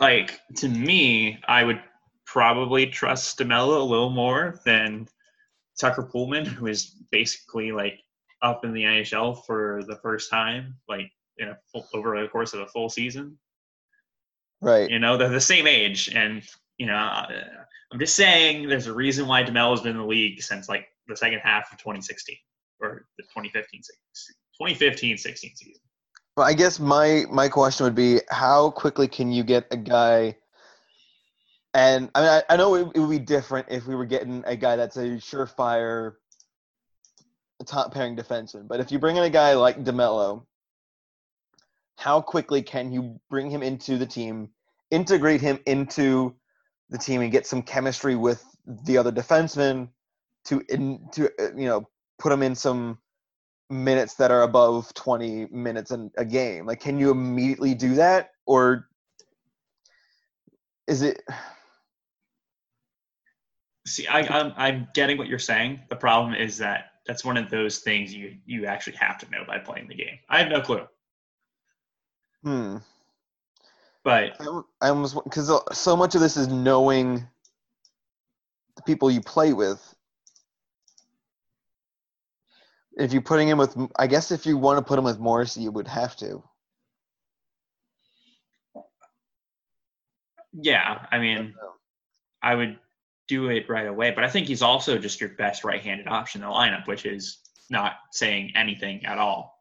Like 0.00 0.40
to 0.56 0.68
me, 0.68 1.40
I 1.46 1.62
would 1.64 1.82
probably 2.24 2.86
trust 2.86 3.38
DeMelo 3.38 3.80
a 3.80 3.84
little 3.84 4.10
more 4.10 4.60
than 4.64 5.08
Tucker 5.80 6.02
Poolman, 6.02 6.46
who 6.46 6.66
is 6.66 6.86
basically 7.10 7.72
like 7.72 8.00
up 8.42 8.64
in 8.64 8.72
the 8.72 8.82
NHL 8.82 9.44
for 9.44 9.82
the 9.86 9.96
first 9.96 10.30
time, 10.30 10.76
like 10.88 11.10
in 11.38 11.48
a 11.48 11.58
full, 11.70 11.86
over 11.94 12.20
the 12.20 12.28
course 12.28 12.52
of 12.52 12.60
a 12.60 12.66
full 12.66 12.88
season. 12.88 13.38
Right. 14.60 14.90
You 14.90 14.98
know, 14.98 15.16
they're 15.16 15.28
the 15.28 15.40
same 15.40 15.66
age, 15.66 16.10
and 16.14 16.42
you 16.78 16.86
know, 16.86 16.94
uh, 16.96 17.26
I'm 17.92 17.98
just 17.98 18.14
saying 18.14 18.68
there's 18.68 18.86
a 18.86 18.92
reason 18.92 19.26
why 19.26 19.42
DeMelo's 19.42 19.82
been 19.82 19.92
in 19.92 19.98
the 19.98 20.06
league 20.06 20.42
since 20.42 20.68
like 20.68 20.86
the 21.08 21.16
second 21.16 21.40
half 21.40 21.72
of 21.72 21.78
2016 21.78 22.36
or 22.80 23.06
the 23.16 23.22
2015 23.24 23.82
2015 23.82 25.16
16 25.16 25.56
season. 25.56 25.74
Well, 26.36 26.46
I 26.46 26.54
guess 26.54 26.80
my 26.80 27.24
my 27.30 27.48
question 27.48 27.84
would 27.84 27.94
be 27.94 28.20
how 28.30 28.70
quickly 28.70 29.08
can 29.08 29.30
you 29.30 29.42
get 29.42 29.66
a 29.70 29.76
guy 29.76 30.36
and 31.74 32.10
I 32.14 32.20
mean 32.20 32.30
I, 32.30 32.42
I 32.50 32.56
know 32.56 32.74
it, 32.74 32.88
it 32.94 33.00
would 33.00 33.10
be 33.10 33.18
different 33.18 33.66
if 33.70 33.86
we 33.86 33.94
were 33.94 34.06
getting 34.06 34.42
a 34.46 34.56
guy 34.56 34.76
that's 34.76 34.96
a 34.96 35.16
surefire 35.16 36.14
top 37.64 37.92
pairing 37.92 38.16
defenseman, 38.16 38.68
but 38.68 38.80
if 38.80 38.90
you 38.90 38.98
bring 38.98 39.16
in 39.16 39.22
a 39.22 39.30
guy 39.30 39.54
like 39.54 39.82
DeMelo, 39.84 40.44
how 41.96 42.20
quickly 42.20 42.62
can 42.62 42.92
you 42.92 43.20
bring 43.30 43.50
him 43.50 43.62
into 43.62 43.98
the 43.98 44.06
team, 44.06 44.50
integrate 44.90 45.40
him 45.40 45.58
into 45.66 46.34
the 46.90 46.98
team 46.98 47.22
and 47.22 47.32
get 47.32 47.46
some 47.46 47.62
chemistry 47.62 48.16
with 48.16 48.44
the 48.84 48.98
other 48.98 49.12
defensemen 49.12 49.88
to 50.44 50.62
in, 50.68 51.00
to 51.12 51.26
uh, 51.40 51.54
you 51.56 51.66
know 51.66 51.88
put 52.18 52.32
him 52.32 52.42
in 52.42 52.54
some 52.54 52.98
minutes 53.70 54.14
that 54.14 54.30
are 54.30 54.42
above 54.42 54.92
20 54.94 55.46
minutes 55.46 55.90
in 55.92 56.10
a 56.18 56.24
game 56.24 56.66
like 56.66 56.78
can 56.78 56.98
you 56.98 57.10
immediately 57.10 57.74
do 57.74 57.94
that 57.94 58.32
or 58.44 58.88
is 60.86 61.00
it 61.00 61.22
See, 63.86 64.06
I, 64.06 64.20
I'm 64.20 64.52
I'm 64.56 64.88
getting 64.94 65.18
what 65.18 65.26
you're 65.26 65.38
saying. 65.38 65.80
The 65.88 65.96
problem 65.96 66.34
is 66.34 66.58
that 66.58 66.91
that's 67.06 67.24
one 67.24 67.36
of 67.36 67.50
those 67.50 67.78
things 67.78 68.14
you 68.14 68.36
you 68.46 68.66
actually 68.66 68.96
have 68.96 69.18
to 69.18 69.30
know 69.30 69.44
by 69.46 69.58
playing 69.58 69.88
the 69.88 69.94
game. 69.94 70.18
I 70.28 70.38
have 70.38 70.48
no 70.48 70.60
clue, 70.60 70.86
hmm. 72.42 72.76
But 74.04 74.36
I, 74.40 74.60
I 74.80 74.88
almost 74.88 75.16
because 75.24 75.50
so 75.72 75.96
much 75.96 76.14
of 76.14 76.20
this 76.20 76.36
is 76.36 76.48
knowing 76.48 77.26
the 78.76 78.82
people 78.82 79.10
you 79.10 79.20
play 79.20 79.52
with. 79.52 79.94
If 82.96 83.12
you're 83.12 83.22
putting 83.22 83.48
him 83.48 83.56
with 83.58 83.74
i 83.96 84.06
guess 84.06 84.30
if 84.30 84.44
you 84.44 84.58
want 84.58 84.78
to 84.78 84.84
put 84.84 84.98
him 84.98 85.04
with 85.04 85.18
morris 85.18 85.56
you 85.56 85.70
would 85.70 85.88
have 85.88 86.14
to. 86.16 86.42
Yeah, 90.52 91.06
I 91.10 91.18
mean, 91.18 91.54
I 92.42 92.54
would 92.54 92.78
do 93.32 93.48
it 93.48 93.66
right 93.66 93.86
away. 93.86 94.10
But 94.10 94.24
I 94.24 94.28
think 94.28 94.46
he's 94.46 94.60
also 94.60 94.98
just 94.98 95.18
your 95.18 95.30
best 95.30 95.64
right-handed 95.64 96.06
option 96.06 96.42
in 96.42 96.48
the 96.48 96.52
lineup, 96.52 96.86
which 96.86 97.06
is 97.06 97.38
not 97.70 97.94
saying 98.10 98.52
anything 98.54 99.06
at 99.06 99.16
all. 99.16 99.58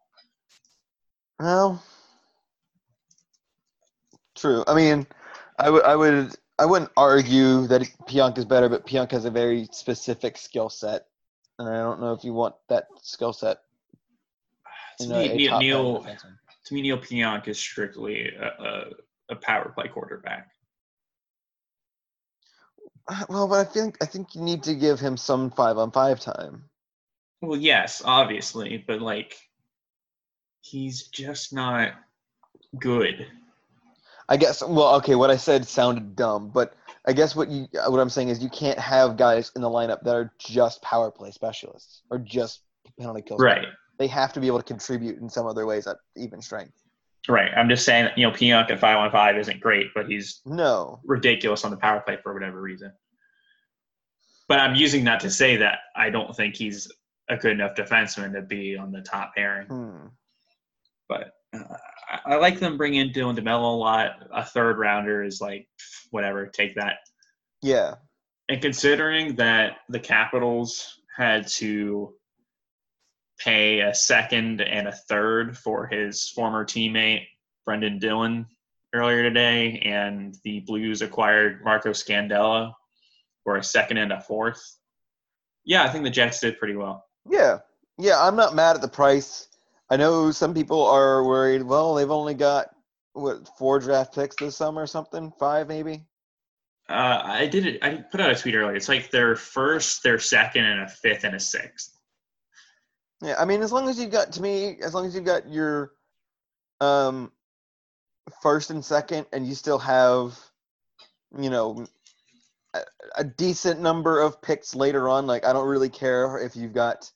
Well, 1.39 1.81
true. 4.35 4.65
I 4.67 4.75
mean, 4.75 5.07
I 5.57 5.69
would, 5.69 5.83
I 5.85 5.95
would, 5.95 6.35
I 6.59 6.65
wouldn't 6.65 6.91
argue 6.97 7.65
that 7.67 7.81
Pionk 8.09 8.37
is 8.37 8.43
better, 8.43 8.67
but 8.67 8.85
Pionk 8.85 9.11
has 9.11 9.23
a 9.23 9.31
very 9.31 9.69
specific 9.71 10.37
skill 10.37 10.69
set, 10.69 11.05
and 11.57 11.69
I 11.69 11.77
don't 11.77 12.01
know 12.01 12.11
if 12.11 12.25
you 12.25 12.33
want 12.33 12.55
that 12.67 12.87
skill 13.01 13.31
set. 13.31 13.59
To 14.99 15.07
me, 15.07 15.31
a 15.31 15.35
Neil, 15.35 15.59
Neil 15.59 16.05
to 16.65 16.73
me, 16.73 16.81
Neal 16.81 16.97
Pionk 16.97 17.47
is 17.47 17.57
strictly 17.57 18.35
a, 18.35 18.45
a, 18.45 18.83
a 19.29 19.35
power 19.37 19.71
play 19.73 19.87
quarterback. 19.87 20.49
Uh, 23.07 23.25
well, 23.29 23.47
but 23.47 23.59
I 23.59 23.63
think 23.63 23.97
I 24.01 24.05
think 24.05 24.35
you 24.35 24.41
need 24.41 24.63
to 24.63 24.75
give 24.75 24.99
him 24.99 25.17
some 25.17 25.51
five 25.51 25.77
on 25.77 25.91
five 25.91 26.19
time. 26.19 26.65
Well, 27.41 27.59
yes, 27.59 28.01
obviously, 28.05 28.83
but 28.85 29.01
like, 29.01 29.35
he's 30.61 31.07
just 31.07 31.53
not 31.53 31.93
good. 32.79 33.25
I 34.29 34.37
guess. 34.37 34.61
Well, 34.61 34.95
okay, 34.95 35.15
what 35.15 35.31
I 35.31 35.37
said 35.37 35.67
sounded 35.67 36.15
dumb, 36.15 36.49
but 36.49 36.73
I 37.05 37.13
guess 37.13 37.35
what 37.35 37.49
you 37.49 37.67
what 37.87 37.99
I'm 37.99 38.09
saying 38.09 38.29
is 38.29 38.43
you 38.43 38.49
can't 38.49 38.79
have 38.79 39.17
guys 39.17 39.51
in 39.55 39.61
the 39.61 39.69
lineup 39.69 40.03
that 40.03 40.15
are 40.15 40.31
just 40.37 40.81
power 40.81 41.11
play 41.11 41.31
specialists 41.31 42.03
or 42.11 42.19
just 42.19 42.61
penalty 42.99 43.23
kills. 43.23 43.41
Right. 43.41 43.65
They 43.97 44.07
have 44.07 44.33
to 44.33 44.39
be 44.39 44.47
able 44.47 44.59
to 44.59 44.63
contribute 44.63 45.19
in 45.19 45.29
some 45.29 45.47
other 45.47 45.65
ways 45.65 45.87
at 45.87 45.97
even 46.15 46.41
strength. 46.41 46.80
Right. 47.29 47.51
I'm 47.55 47.69
just 47.69 47.85
saying 47.85 48.05
that, 48.05 48.17
you 48.17 48.25
know, 48.27 48.33
Pionk 48.33 48.71
at 48.71 48.79
515 48.79 49.39
isn't 49.39 49.59
great, 49.61 49.87
but 49.93 50.07
he's 50.09 50.41
No. 50.45 50.99
ridiculous 51.05 51.63
on 51.63 51.71
the 51.71 51.77
power 51.77 52.01
play 52.01 52.17
for 52.21 52.33
whatever 52.33 52.59
reason. 52.59 52.91
But 54.47 54.59
I'm 54.59 54.75
using 54.75 55.03
that 55.05 55.19
to 55.21 55.29
say 55.29 55.57
that 55.57 55.79
I 55.95 56.09
don't 56.09 56.35
think 56.35 56.55
he's 56.55 56.91
a 57.29 57.37
good 57.37 57.51
enough 57.51 57.75
defenseman 57.75 58.33
to 58.33 58.41
be 58.41 58.75
on 58.75 58.91
the 58.91 59.01
top 59.01 59.33
pairing. 59.35 59.67
Hmm. 59.67 60.07
But 61.07 61.31
uh, 61.53 61.75
I, 62.09 62.33
I 62.33 62.35
like 62.35 62.59
them 62.59 62.75
bringing 62.77 63.01
in 63.01 63.13
Dylan 63.13 63.37
DeMelo 63.37 63.61
a 63.73 63.77
lot. 63.77 64.27
A 64.33 64.43
third 64.43 64.77
rounder 64.77 65.23
is 65.23 65.39
like, 65.41 65.67
whatever, 66.09 66.47
take 66.47 66.75
that. 66.75 66.95
Yeah. 67.61 67.95
And 68.49 68.61
considering 68.61 69.35
that 69.35 69.77
the 69.89 69.99
Capitals 69.99 70.99
had 71.15 71.47
to 71.47 72.13
pay 73.43 73.81
a 73.81 73.93
second 73.93 74.61
and 74.61 74.87
a 74.87 74.91
third 74.91 75.57
for 75.57 75.87
his 75.87 76.29
former 76.29 76.65
teammate 76.65 77.25
Brendan 77.65 77.99
Dillon 77.99 78.45
earlier 78.93 79.23
today, 79.23 79.79
and 79.79 80.35
the 80.43 80.59
Blues 80.61 81.01
acquired 81.01 81.63
Marco 81.63 81.91
Scandella 81.91 82.73
for 83.43 83.57
a 83.57 83.63
second 83.63 83.97
and 83.97 84.11
a 84.11 84.21
fourth. 84.21 84.77
Yeah, 85.63 85.83
I 85.83 85.89
think 85.89 86.03
the 86.03 86.09
Jets 86.09 86.39
did 86.39 86.59
pretty 86.59 86.75
well. 86.75 87.05
Yeah. 87.29 87.59
Yeah, 87.97 88.21
I'm 88.21 88.35
not 88.35 88.55
mad 88.55 88.75
at 88.75 88.81
the 88.81 88.87
price. 88.87 89.47
I 89.89 89.97
know 89.97 90.31
some 90.31 90.53
people 90.53 90.85
are 90.85 91.23
worried, 91.23 91.63
well, 91.63 91.95
they've 91.95 92.09
only 92.09 92.33
got 92.33 92.69
what 93.13 93.47
four 93.57 93.79
draft 93.79 94.15
picks 94.15 94.35
this 94.37 94.55
summer 94.55 94.81
or 94.81 94.87
something? 94.87 95.31
Five 95.39 95.67
maybe? 95.67 96.03
Uh, 96.89 97.21
I 97.23 97.47
did 97.47 97.65
it. 97.65 97.83
I 97.83 97.95
put 97.95 98.21
out 98.21 98.31
a 98.31 98.35
tweet 98.35 98.55
earlier. 98.55 98.75
It's 98.75 98.89
like 98.89 99.11
their 99.11 99.35
first, 99.35 100.03
their 100.03 100.19
second, 100.19 100.65
and 100.65 100.81
a 100.81 100.87
fifth 100.87 101.23
and 101.23 101.35
a 101.35 101.39
sixth. 101.39 101.97
Yeah, 103.21 103.35
I 103.39 103.45
mean 103.45 103.61
as 103.61 103.71
long 103.71 103.87
as 103.89 103.99
you've 103.99 104.11
got 104.11 104.33
to 104.33 104.41
me, 104.41 104.77
as 104.81 104.93
long 104.93 105.05
as 105.05 105.15
you've 105.15 105.25
got 105.25 105.47
your 105.51 105.91
um 106.79 107.31
first 108.41 108.69
and 108.69 108.83
second 108.83 109.25
and 109.31 109.45
you 109.47 109.55
still 109.55 109.79
have 109.79 110.37
you 111.37 111.49
know 111.49 111.85
a, 112.73 112.79
a 113.17 113.23
decent 113.23 113.79
number 113.79 114.19
of 114.19 114.41
picks 114.41 114.75
later 114.75 115.07
on, 115.09 115.27
like 115.27 115.45
I 115.45 115.53
don't 115.53 115.67
really 115.67 115.89
care 115.89 116.37
if 116.39 116.55
you've 116.55 116.73
got 116.73 117.11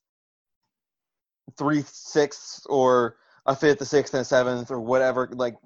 three 1.58 1.84
sixths 1.88 2.66
or 2.68 3.18
a 3.46 3.56
fifth, 3.56 3.82
a 3.82 3.86
sixth, 3.86 4.14
and 4.14 4.22
a 4.22 4.26
seventh 4.26 4.72
or 4.72 4.80
whatever, 4.80 5.30
like 5.32 5.58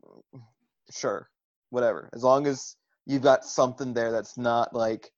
sure. 0.92 1.30
Whatever. 1.72 2.10
As 2.14 2.24
long 2.24 2.48
as 2.48 2.76
you've 3.06 3.22
got 3.22 3.46
something 3.46 3.94
there 3.94 4.12
that's 4.12 4.38
not 4.38 4.74
like 4.74 5.12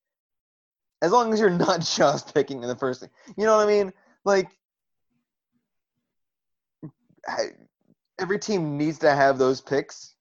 as 1.01 1.11
long 1.11 1.33
as 1.33 1.39
you're 1.39 1.49
not 1.67 1.81
just 1.81 2.33
picking 2.33 2.61
in 2.61 2.67
the 2.67 2.75
first 2.75 3.01
thing. 3.01 3.09
You 3.37 3.45
know 3.45 3.55
what 3.57 3.67
I 3.67 3.71
mean? 3.71 3.93
Like 4.25 4.49
every 8.19 8.39
team 8.39 8.77
needs 8.77 8.99
to 8.99 9.13
have 9.13 9.37
those 9.37 9.61
picks, 9.61 10.15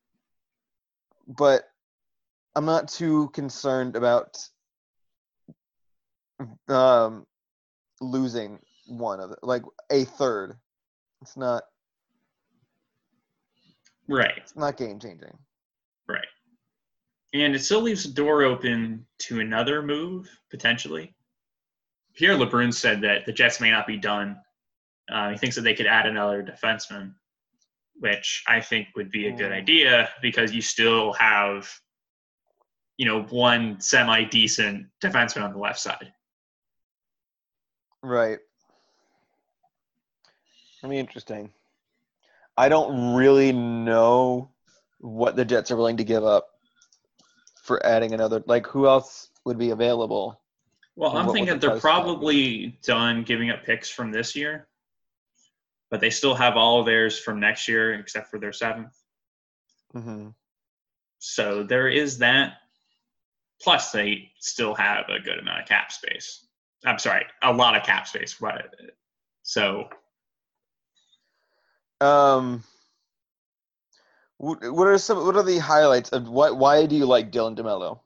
but 1.26 1.64
I'm 2.56 2.64
not 2.64 2.88
too 2.88 3.28
concerned 3.30 3.96
about 3.96 4.38
um, 6.68 7.26
losing 8.00 8.58
one 8.86 9.20
of 9.20 9.30
it, 9.30 9.38
like 9.42 9.62
a 9.90 10.04
third. 10.04 10.56
It's 11.22 11.36
not. 11.36 11.62
Right. 14.08 14.32
It's 14.36 14.56
not 14.56 14.76
game 14.76 14.98
changing. 14.98 15.36
Right. 16.08 16.26
And 17.32 17.54
it 17.54 17.60
still 17.60 17.82
leaves 17.82 18.02
the 18.02 18.12
door 18.12 18.42
open 18.42 19.06
to 19.20 19.40
another 19.40 19.82
move, 19.82 20.28
potentially. 20.50 21.14
Pierre 22.14 22.36
LeBrun 22.36 22.74
said 22.74 23.00
that 23.02 23.24
the 23.24 23.32
Jets 23.32 23.60
may 23.60 23.70
not 23.70 23.86
be 23.86 23.96
done. 23.96 24.36
Uh, 25.10 25.30
he 25.30 25.36
thinks 25.36 25.56
that 25.56 25.62
they 25.62 25.74
could 25.74 25.86
add 25.86 26.06
another 26.06 26.42
defenseman. 26.42 27.14
which 27.98 28.44
I 28.48 28.62
think 28.62 28.88
would 28.96 29.10
be 29.10 29.26
a 29.26 29.32
good 29.32 29.52
Mm. 29.52 29.56
idea 29.56 30.10
because 30.22 30.54
you 30.54 30.62
still 30.62 31.12
have, 31.12 31.70
you 32.96 33.04
know, 33.04 33.24
one 33.24 33.78
semi 33.78 34.24
decent 34.24 34.86
defenseman 35.02 35.42
on 35.42 35.52
the 35.52 35.58
left 35.58 35.78
side. 35.78 36.10
Right. 38.02 38.38
I 40.82 40.86
mean, 40.86 40.98
interesting. 41.00 41.52
I 42.56 42.70
don't 42.70 43.14
really 43.16 43.52
know 43.52 44.50
what 45.00 45.36
the 45.36 45.44
Jets 45.44 45.70
are 45.70 45.76
willing 45.76 45.98
to 45.98 46.04
give 46.04 46.24
up 46.24 46.58
for 47.62 47.84
adding 47.84 48.14
another. 48.14 48.42
Like, 48.46 48.66
who 48.66 48.86
else 48.86 49.28
would 49.44 49.58
be 49.58 49.70
available? 49.70 50.40
Well, 50.96 51.18
I'm 51.18 51.30
thinking 51.32 51.52
the 51.52 51.60
they're 51.60 51.70
price 51.70 51.82
tag 51.82 51.92
probably 51.92 52.78
done 52.82 53.24
giving 53.24 53.50
up 53.50 53.62
picks 53.62 53.90
from 53.90 54.10
this 54.10 54.34
year, 54.34 54.68
but 55.90 56.00
they 56.00 56.11
still 56.11 56.35
have 56.35 56.57
all 56.57 56.81
of 56.81 56.87
theirs 56.87 57.18
from 57.18 57.40
next 57.40 57.68
year 57.68 57.94
except 57.94 58.31
for 58.31 58.38
their 58.38 58.53
seventh. 58.53 58.96
hmm 59.92 60.29
So 61.18 61.62
there 61.62 61.88
is 61.88 62.18
that. 62.18 62.55
Plus, 63.62 63.90
they 63.92 64.31
still 64.40 64.74
have 64.74 65.05
a 65.11 65.20
good 65.20 65.38
amount 65.38 65.61
of 65.61 65.68
cap 65.68 65.92
space. 65.92 66.46
I'm 66.87 66.98
sorry, 66.98 67.26
a 67.42 67.53
lot 67.53 67.76
of 67.76 67.83
cap 67.83 68.09
space. 68.09 68.37
But 68.40 68.74
so 69.42 69.90
Um, 72.00 72.64
what, 74.38 74.87
are 74.87 74.98
some? 74.98 75.24
What 75.24 75.37
are 75.37 75.42
the 75.42 75.59
highlights 75.59 76.11
of 76.11 76.29
what? 76.29 76.57
Why 76.57 76.87
do 76.87 76.96
you 76.96 77.05
like 77.07 77.31
Dylan 77.31 77.57
DeMelo? 77.57 78.00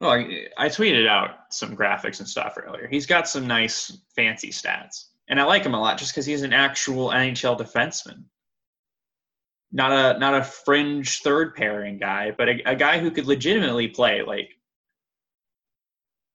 Well, 0.00 0.10
I, 0.10 0.46
I 0.56 0.68
tweeted 0.68 1.06
out 1.06 1.30
some 1.50 1.76
graphics 1.76 2.20
and 2.20 2.28
stuff 2.28 2.58
earlier. 2.62 2.88
He's 2.88 3.06
got 3.06 3.28
some 3.28 3.46
nice, 3.46 3.98
fancy 4.14 4.50
stats, 4.50 5.06
and 5.30 5.40
I 5.40 5.44
like 5.44 5.62
him 5.62 5.74
a 5.74 5.80
lot 5.80 5.96
just 5.96 6.12
because 6.12 6.26
he's 6.26 6.42
an 6.42 6.52
actual 6.52 7.10
NHL 7.10 7.56
defenseman, 7.56 8.24
not 9.72 9.92
a 9.92 10.18
not 10.18 10.34
a 10.34 10.42
fringe 10.42 11.20
third 11.20 11.54
pairing 11.54 11.98
guy, 11.98 12.32
but 12.36 12.48
a, 12.48 12.72
a 12.72 12.76
guy 12.76 12.98
who 12.98 13.12
could 13.12 13.26
legitimately 13.26 13.88
play 13.88 14.22
like, 14.22 14.50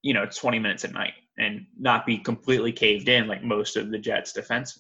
you 0.02 0.14
know, 0.14 0.26
twenty 0.26 0.60
minutes 0.60 0.86
a 0.86 0.88
night 0.88 1.14
and 1.38 1.66
not 1.78 2.06
be 2.06 2.18
completely 2.18 2.72
caved 2.72 3.10
in 3.10 3.28
like 3.28 3.44
most 3.44 3.76
of 3.76 3.92
the 3.92 4.00
Jets' 4.00 4.32
defensemen. 4.32 4.80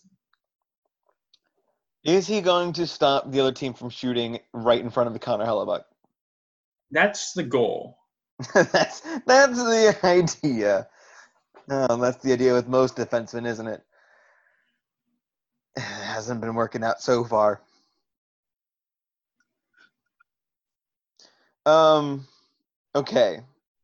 Is 2.06 2.26
he 2.26 2.40
going 2.40 2.72
to 2.74 2.88
stop 2.88 3.32
the 3.32 3.42
other 3.42 3.52
team 3.52 3.74
from 3.74 3.90
shooting 3.90 4.40
right 4.54 4.80
in 4.80 4.92
front 4.92 5.08
of 5.08 5.14
the 5.14 5.20
Connor 5.20 5.46
Hellebuyck? 5.46 5.84
That's 6.92 7.34
the 7.34 7.44
goal. 7.44 7.98
that's 8.54 9.02
that's 9.26 9.58
the 9.58 9.98
idea. 10.04 10.88
Um, 11.68 12.00
that's 12.00 12.24
the 12.24 12.32
idea 12.32 12.54
with 12.54 12.70
most 12.70 12.96
defensemen, 12.96 13.46
isn't 13.46 13.68
it? 13.68 13.84
It 15.76 15.80
hasn't 15.82 16.42
been 16.42 16.56
working 16.56 16.84
out 16.84 17.02
so 17.02 17.24
far. 17.24 17.62
Um, 21.66 22.28
okay. 22.94 23.40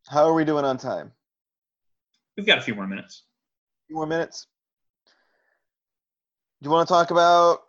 How 0.08 0.26
are 0.28 0.34
we 0.34 0.46
doing 0.46 0.66
on 0.66 0.78
time? 0.78 1.12
We've 2.38 2.46
got 2.46 2.58
a 2.58 2.62
few 2.62 2.76
more 2.76 2.88
minutes. 2.88 3.24
A 3.86 3.88
Few 3.88 3.96
more 3.96 4.06
minutes. 4.06 4.48
Do 6.62 6.68
you 6.68 6.72
want 6.72 6.88
to 6.88 6.94
talk 6.94 7.12
about 7.12 7.60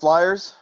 Flyers? 0.00 0.54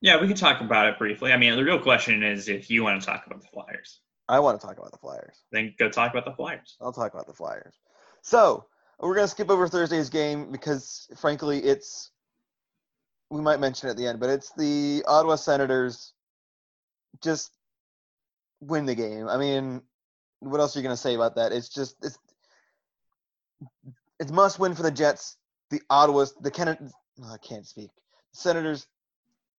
Yeah, 0.00 0.20
we 0.20 0.28
can 0.28 0.36
talk 0.36 0.60
about 0.60 0.86
it 0.86 0.96
briefly. 0.98 1.32
I 1.32 1.36
mean, 1.36 1.54
the 1.56 1.64
real 1.64 1.78
question 1.78 2.22
is 2.22 2.48
if 2.48 2.70
you 2.70 2.84
want 2.84 3.00
to 3.00 3.06
talk 3.06 3.26
about 3.26 3.42
the 3.42 3.48
Flyers, 3.48 4.00
I 4.28 4.38
want 4.38 4.60
to 4.60 4.66
talk 4.66 4.78
about 4.78 4.92
the 4.92 4.98
Flyers. 4.98 5.36
then 5.50 5.74
go 5.78 5.88
talk 5.90 6.12
about 6.12 6.24
the 6.24 6.32
Flyers. 6.32 6.76
I'll 6.80 6.92
talk 6.92 7.12
about 7.12 7.26
the 7.26 7.34
Flyers. 7.34 7.74
So 8.22 8.64
we're 9.00 9.14
gonna 9.14 9.28
skip 9.28 9.50
over 9.50 9.66
Thursday's 9.68 10.10
game 10.10 10.52
because, 10.52 11.08
frankly, 11.16 11.58
it's 11.58 12.10
we 13.30 13.40
might 13.40 13.60
mention 13.60 13.88
at 13.88 13.96
the 13.96 14.06
end, 14.06 14.20
but 14.20 14.28
it's 14.28 14.52
the 14.52 15.04
Ottawa 15.06 15.36
Senators 15.36 16.12
just 17.22 17.52
win 18.60 18.86
the 18.86 18.94
game. 18.94 19.28
I 19.28 19.36
mean, 19.36 19.82
what 20.40 20.60
else 20.60 20.74
are 20.74 20.80
you 20.80 20.82
gonna 20.82 20.96
say 20.96 21.14
about 21.14 21.36
that? 21.36 21.52
It's 21.52 21.68
just 21.68 21.96
it's 22.04 22.18
it's 24.18 24.32
must 24.32 24.58
win 24.58 24.74
for 24.74 24.82
the 24.82 24.90
Jets. 24.90 25.36
The 25.70 25.80
Ottawas, 25.88 26.32
the 26.40 26.50
Ken, 26.50 26.90
I 27.24 27.36
can't 27.38 27.66
speak. 27.66 27.90
Senators 28.32 28.86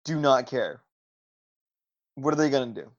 do 0.05 0.19
not 0.19 0.47
care. 0.47 0.83
What 2.17 2.35
are 2.35 2.37
they 2.37 2.51
gonna 2.51 2.75
do? 2.75 2.91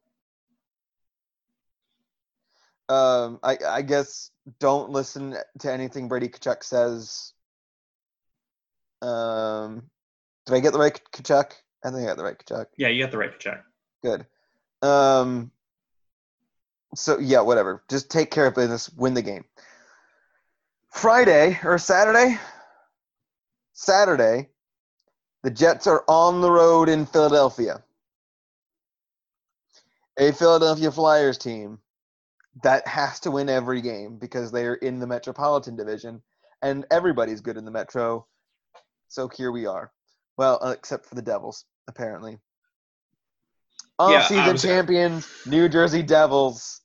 Um, 2.92 3.40
I, 3.42 3.58
I 3.66 3.82
guess 3.84 4.32
don't 4.60 4.90
listen 4.90 5.38
to 5.60 5.72
anything 5.72 6.10
Brady 6.10 6.28
Tkachuk 6.28 6.62
says. 6.62 7.32
Um, 9.02 9.84
did 10.46 10.56
I 10.56 10.60
get 10.60 10.74
the 10.74 10.80
right 10.80 11.00
Tkachuk? 11.14 11.54
I 11.86 11.90
think 11.90 12.04
I 12.04 12.06
got 12.08 12.18
the 12.18 12.26
right 12.26 12.38
Tkachuk. 12.38 12.66
Yeah, 12.78 12.90
you 12.90 13.02
got 13.02 13.12
the 13.12 13.18
right 13.18 13.40
check. 13.40 13.64
Good. 14.04 14.26
Um, 14.82 15.52
so 16.94 17.18
yeah, 17.18 17.40
whatever. 17.40 17.82
Just 17.90 18.12
take 18.12 18.30
care 18.30 18.48
of 18.48 18.56
business. 18.56 18.90
Win 18.90 19.14
the 19.14 19.22
game. 19.22 19.46
Friday 20.90 21.58
or 21.64 21.78
Saturday? 21.78 22.38
Saturday, 23.72 24.50
the 25.44 25.50
Jets 25.50 25.88
are 25.88 26.04
on 26.10 26.42
the 26.42 26.52
road 26.52 26.90
in 26.90 27.06
Philadelphia. 27.06 27.82
A 30.18 30.34
Philadelphia 30.34 30.92
Flyers 30.92 31.38
team 31.38 31.80
that 32.64 32.88
has 32.88 33.20
to 33.22 33.32
win 33.32 33.50
every 33.50 33.82
game 33.82 34.18
because 34.18 34.52
they 34.52 34.66
are 34.66 34.76
in 34.76 35.00
the 35.00 35.08
Metropolitan 35.08 35.76
Division 35.76 36.22
and 36.62 36.86
everybody's 36.92 37.42
good 37.42 37.58
in 37.58 37.66
the 37.66 37.72
Metro. 37.72 38.26
So 39.08 39.30
here 39.30 39.52
we 39.52 39.66
are. 39.66 39.92
Well, 40.38 40.60
uh, 40.62 40.72
except 40.78 41.06
for 41.06 41.16
the 41.16 41.22
Devils, 41.22 41.66
apparently. 41.88 42.38
Yeah, 44.00 44.06
Off-season 44.06 44.54
was- 44.54 44.62
champions, 44.62 45.28
New 45.46 45.70
Jersey 45.70 46.02
Devils. 46.02 46.82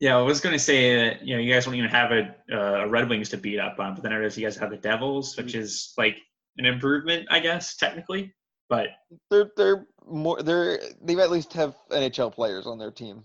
Yeah, 0.00 0.16
I 0.16 0.22
was 0.22 0.40
going 0.40 0.52
to 0.52 0.58
say 0.58 0.96
that 0.96 1.22
you 1.24 1.36
know 1.36 1.40
you 1.40 1.52
guys 1.52 1.64
don't 1.64 1.76
even 1.76 1.88
have 1.88 2.10
a, 2.10 2.34
uh, 2.50 2.84
a 2.84 2.88
Red 2.88 3.08
Wings 3.08 3.28
to 3.28 3.36
beat 3.36 3.60
up 3.60 3.78
on, 3.78 3.94
but 3.94 4.02
then 4.02 4.12
I 4.12 4.16
realized 4.16 4.36
you 4.36 4.44
guys 4.44 4.56
have 4.56 4.70
the 4.70 4.76
Devils, 4.76 5.36
which 5.36 5.54
is 5.54 5.94
like 5.96 6.16
an 6.58 6.66
improvement, 6.66 7.28
I 7.30 7.38
guess, 7.38 7.76
technically. 7.76 8.34
But 8.68 8.88
They're 9.30 9.52
they're 9.56 9.86
more 10.04 10.42
they're 10.42 10.80
they've 11.02 11.20
at 11.20 11.30
least 11.30 11.52
have 11.52 11.76
NHL 11.92 12.32
players 12.34 12.66
on 12.66 12.78
their 12.78 12.90
team. 12.90 13.22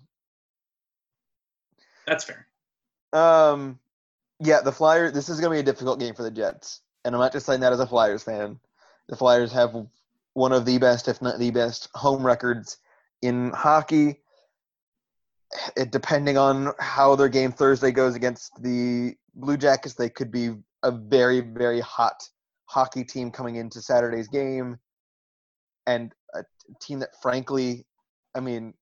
That's 2.07 2.23
fair. 2.23 2.47
Um, 3.13 3.79
yeah, 4.39 4.61
the 4.61 4.71
Flyers. 4.71 5.13
This 5.13 5.29
is 5.29 5.39
going 5.39 5.51
to 5.51 5.63
be 5.63 5.69
a 5.69 5.71
difficult 5.71 5.99
game 5.99 6.15
for 6.15 6.23
the 6.23 6.31
Jets, 6.31 6.81
and 7.05 7.13
I'm 7.13 7.21
not 7.21 7.33
just 7.33 7.45
saying 7.45 7.59
that 7.61 7.73
as 7.73 7.79
a 7.79 7.87
Flyers 7.87 8.23
fan. 8.23 8.59
The 9.09 9.15
Flyers 9.15 9.51
have 9.53 9.75
one 10.33 10.51
of 10.51 10.65
the 10.65 10.77
best, 10.77 11.07
if 11.07 11.21
not 11.21 11.39
the 11.39 11.51
best, 11.51 11.89
home 11.93 12.25
records 12.25 12.77
in 13.21 13.51
hockey. 13.51 14.21
It, 15.75 15.91
depending 15.91 16.37
on 16.37 16.73
how 16.79 17.15
their 17.15 17.29
game 17.29 17.51
Thursday 17.51 17.91
goes 17.91 18.15
against 18.15 18.61
the 18.61 19.15
Blue 19.33 19.55
Jackets, 19.55 19.95
they 19.95 20.09
could 20.09 20.31
be 20.31 20.51
a 20.83 20.91
very, 20.91 21.39
very 21.39 21.79
hot 21.79 22.29
hockey 22.65 23.03
team 23.03 23.31
coming 23.31 23.55
into 23.55 23.81
Saturday's 23.81 24.27
game, 24.27 24.77
and 25.87 26.13
a 26.35 26.43
team 26.81 26.99
that, 26.99 27.19
frankly, 27.21 27.85
I 28.35 28.41
mean, 28.41 28.73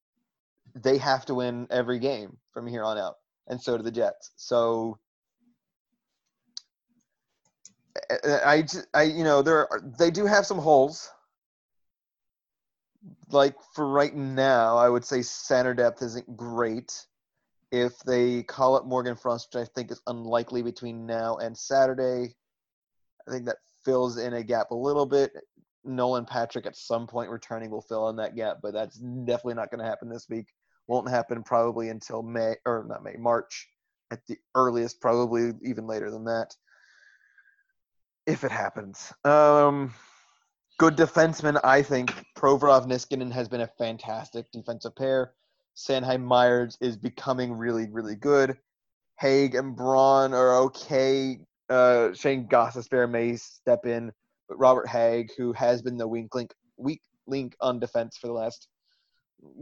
they 0.76 0.98
have 0.98 1.26
to 1.26 1.36
win 1.36 1.68
every 1.70 2.00
game 2.00 2.38
from 2.54 2.68
here 2.68 2.84
on 2.84 2.98
out 2.98 3.16
and 3.48 3.62
so 3.62 3.78
do 3.78 3.84
the 3.84 3.92
Jets. 3.92 4.32
So 4.36 5.00
I, 8.26 8.66
I 8.94 9.04
you 9.04 9.24
know, 9.24 9.42
there 9.42 9.72
are, 9.72 9.82
they 9.98 10.12
do 10.12 10.26
have 10.26 10.46
some 10.46 10.60
holes. 10.60 11.10
Like 13.30 13.56
for 13.74 13.88
right 13.88 14.16
now, 14.16 14.78
I 14.78 14.90
would 14.90 15.06
say 15.06 15.22
center 15.22 15.74
depth 15.74 16.02
isn't 16.02 16.36
great. 16.36 17.06
If 17.72 17.98
they 18.00 18.44
call 18.44 18.76
up 18.76 18.86
Morgan 18.86 19.16
Frost, 19.16 19.54
which 19.54 19.62
I 19.62 19.72
think 19.74 19.92
is 19.92 20.02
unlikely 20.08 20.62
between 20.62 21.06
now 21.06 21.38
and 21.38 21.58
Saturday, 21.58 22.36
I 23.28 23.32
think 23.32 23.46
that 23.46 23.58
fills 23.84 24.18
in 24.18 24.34
a 24.34 24.44
gap 24.44 24.72
a 24.72 24.76
little 24.76 25.06
bit. 25.06 25.32
Nolan 25.84 26.26
Patrick 26.26 26.66
at 26.66 26.76
some 26.76 27.06
point 27.06 27.30
returning 27.30 27.70
will 27.70 27.82
fill 27.82 28.10
in 28.10 28.16
that 28.16 28.36
gap, 28.36 28.58
but 28.62 28.74
that's 28.74 28.98
definitely 28.98 29.54
not 29.56 29.70
going 29.70 29.80
to 29.80 29.90
happen 29.90 30.10
this 30.10 30.28
week 30.30 30.48
won't 30.88 31.10
happen 31.10 31.44
probably 31.44 31.90
until 31.90 32.22
May 32.22 32.56
or 32.66 32.86
not 32.88 33.04
May, 33.04 33.16
March 33.18 33.68
at 34.12 34.26
the 34.28 34.38
earliest, 34.54 35.02
probably 35.02 35.52
even 35.64 35.88
later 35.88 36.12
than 36.12 36.26
that. 36.26 36.56
If 38.26 38.44
it 38.44 38.52
happens. 38.52 39.14
Um 39.24 39.94
good 40.78 40.98
defenseman, 40.98 41.60
I 41.64 41.82
think. 41.82 42.14
Provorov 42.38 42.86
Niskanen 42.86 43.32
has 43.32 43.48
been 43.48 43.62
a 43.62 43.72
fantastic 43.78 44.52
defensive 44.52 44.96
pair. 44.96 45.34
Sanheim 45.76 46.24
Myers 46.24 46.78
is 46.82 46.96
becoming 46.98 47.54
really, 47.54 47.88
really 47.90 48.16
good. 48.16 48.58
Haig 49.20 49.56
and 49.56 49.76
Braun 49.76 50.34
are 50.34 50.56
okay. 50.64 51.40
Uh, 51.70 52.14
Shayne 52.14 52.48
Gostisbehere 52.48 53.10
may 53.10 53.36
step 53.36 53.86
in, 53.86 54.12
but 54.48 54.58
Robert 54.58 54.88
Haig, 54.88 55.32
who 55.38 55.54
has 55.54 55.82
been 55.82 55.98
the 55.98 56.08
weak 56.08 56.34
link, 56.36 56.54
weak 56.78 57.02
link 57.28 57.56
on 57.62 57.80
defense 57.80 58.18
for 58.18 58.28
the 58.28 58.34
last 58.34 58.68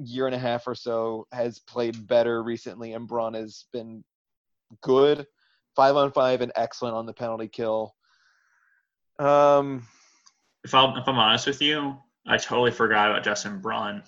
year 0.02 0.26
and 0.26 0.36
a 0.36 0.40
half 0.40 0.68
or 0.68 0.76
so 0.76 1.28
has 1.32 1.60
played 1.60 2.08
better 2.08 2.44
recently, 2.44 2.94
and 2.94 3.08
Braun 3.08 3.34
has 3.34 3.66
been 3.74 4.04
good, 4.82 5.26
five 5.76 5.96
on 5.96 6.12
five, 6.12 6.42
and 6.42 6.52
excellent 6.56 6.96
on 6.96 7.06
the 7.06 7.14
penalty 7.14 7.48
kill. 7.48 7.94
Um, 9.20 9.88
if 10.64 10.74
I'm 10.74 10.98
if 10.98 11.08
I'm 11.08 11.18
honest 11.18 11.48
with 11.48 11.62
you, 11.62 11.98
I 12.28 12.38
totally 12.38 12.72
forgot 12.72 13.12
about 13.12 13.24
Justin 13.24 13.60
Braun 13.60 14.04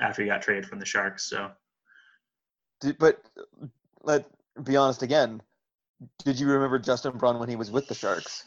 after 0.00 0.22
he 0.22 0.28
got 0.28 0.42
traded 0.42 0.66
from 0.66 0.78
the 0.78 0.86
Sharks. 0.86 1.24
So 1.24 1.50
Did, 2.80 2.98
but 2.98 3.22
let 4.02 4.26
be 4.64 4.76
honest 4.76 5.02
again. 5.02 5.42
Did 6.24 6.40
you 6.40 6.48
remember 6.48 6.78
Justin 6.78 7.18
Braun 7.18 7.38
when 7.38 7.48
he 7.48 7.56
was 7.56 7.70
with 7.70 7.86
the 7.86 7.94
Sharks? 7.94 8.44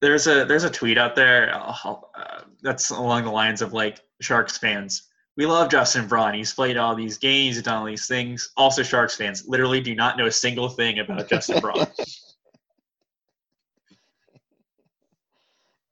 there's 0.00 0.26
a 0.26 0.44
there's 0.44 0.64
a 0.64 0.70
tweet 0.70 0.98
out 0.98 1.14
there 1.14 1.50
uh, 1.54 2.42
that's 2.62 2.90
along 2.90 3.24
the 3.24 3.30
lines 3.30 3.62
of 3.62 3.72
like 3.72 4.00
Sharks 4.20 4.58
fans. 4.58 5.08
We 5.36 5.46
love 5.46 5.70
Justin 5.70 6.06
Braun. 6.08 6.34
He's 6.34 6.54
played 6.54 6.76
all 6.76 6.94
these 6.94 7.18
games, 7.18 7.56
he's 7.56 7.64
done 7.64 7.78
all 7.78 7.84
these 7.84 8.06
things. 8.06 8.52
Also, 8.56 8.82
Sharks 8.82 9.16
fans 9.16 9.46
literally 9.46 9.80
do 9.80 9.94
not 9.94 10.16
know 10.16 10.26
a 10.26 10.32
single 10.32 10.68
thing 10.68 10.98
about 10.98 11.28
Justin 11.28 11.60
Braun. 11.60 11.86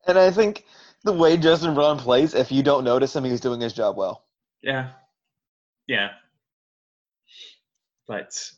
and 0.06 0.18
I 0.18 0.30
think 0.30 0.64
the 1.04 1.12
way 1.12 1.37
Justin 1.37 1.74
Braun 1.74 1.98
plays, 1.98 2.34
if 2.34 2.50
you 2.50 2.62
don't 2.62 2.84
notice 2.84 3.14
him, 3.14 3.24
he's 3.24 3.40
doing 3.40 3.60
his 3.60 3.74
job 3.74 3.96
well. 3.96 4.24
Yeah. 4.62 4.90
Yeah. 5.87 6.10
But 8.08 8.50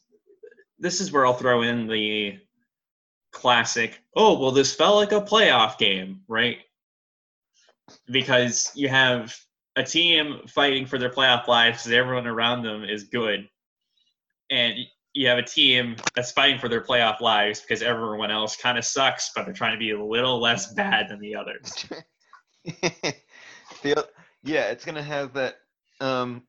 this 0.78 1.00
is 1.00 1.10
where 1.10 1.26
I'll 1.26 1.34
throw 1.34 1.62
in 1.62 1.88
the 1.88 2.38
classic, 3.32 4.00
oh, 4.14 4.38
well, 4.38 4.52
this 4.52 4.74
felt 4.74 4.96
like 4.96 5.12
a 5.12 5.20
playoff 5.20 5.78
game, 5.78 6.20
right? 6.28 6.58
Because 8.10 8.72
you 8.74 8.88
have 8.88 9.36
a 9.76 9.82
team 9.82 10.40
fighting 10.48 10.86
for 10.86 10.98
their 10.98 11.10
playoff 11.10 11.46
lives 11.46 11.82
because 11.82 11.92
everyone 11.92 12.26
around 12.26 12.62
them 12.62 12.84
is 12.84 13.04
good. 13.04 13.48
And 14.50 14.74
you 15.12 15.28
have 15.28 15.38
a 15.38 15.42
team 15.42 15.96
that's 16.14 16.32
fighting 16.32 16.58
for 16.58 16.68
their 16.68 16.82
playoff 16.82 17.20
lives 17.20 17.60
because 17.60 17.82
everyone 17.82 18.30
else 18.30 18.56
kind 18.56 18.78
of 18.78 18.84
sucks, 18.84 19.32
but 19.34 19.44
they're 19.44 19.54
trying 19.54 19.72
to 19.72 19.78
be 19.78 19.90
a 19.90 20.02
little 20.02 20.40
less 20.40 20.72
bad 20.74 21.08
than 21.08 21.20
the 21.20 21.36
others. 21.36 21.86
Yeah, 24.46 24.70
it's 24.70 24.84
gonna 24.84 25.02
have 25.02 25.34
that 25.34 25.56
um, 26.00 26.42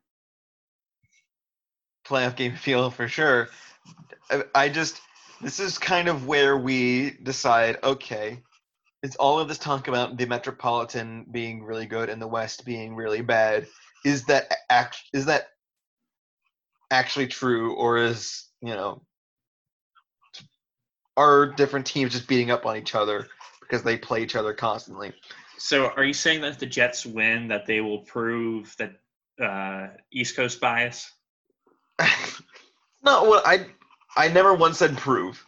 playoff 2.07 2.35
game 2.35 2.55
feel 2.55 2.91
for 2.91 3.07
sure. 3.07 3.49
I, 4.29 4.43
I 4.53 4.69
just 4.69 5.01
this 5.41 5.59
is 5.59 5.79
kind 5.79 6.07
of 6.07 6.27
where 6.27 6.55
we 6.57 7.17
decide. 7.23 7.77
Okay, 7.83 8.43
it's 9.03 9.15
all 9.17 9.39
of 9.39 9.47
this 9.47 9.57
talk 9.57 9.87
about 9.87 10.17
the 10.17 10.25
Metropolitan 10.25 11.25
being 11.31 11.63
really 11.63 11.85
good 11.85 12.09
and 12.09 12.21
the 12.21 12.27
West 12.27 12.65
being 12.65 12.95
really 12.95 13.21
bad. 13.21 13.67
Is 14.03 14.25
that 14.25 14.53
act? 14.69 15.01
Is 15.13 15.25
that 15.25 15.49
actually 16.89 17.27
true, 17.27 17.73
or 17.75 17.97
is 17.97 18.47
you 18.61 18.73
know 18.73 19.01
are 21.15 21.47
different 21.47 21.85
teams 21.85 22.13
just 22.13 22.27
beating 22.27 22.51
up 22.51 22.65
on 22.65 22.77
each 22.77 22.95
other 22.95 23.27
because 23.61 23.83
they 23.83 23.97
play 23.97 24.21
each 24.21 24.35
other 24.35 24.53
constantly? 24.53 25.13
So, 25.57 25.87
are 25.97 26.03
you 26.03 26.13
saying 26.13 26.41
that 26.41 26.49
if 26.49 26.59
the 26.59 26.67
Jets 26.67 27.05
win, 27.05 27.47
that 27.47 27.65
they 27.65 27.81
will 27.81 27.99
prove 27.99 28.75
that 28.77 28.93
uh, 29.43 29.95
East 30.11 30.35
Coast 30.35 30.59
bias? 30.59 31.11
Not 33.03 33.27
what 33.27 33.45
I. 33.45 33.67
I 34.15 34.29
never 34.29 34.53
once 34.55 34.79
said 34.79 34.97
prove. 34.97 35.43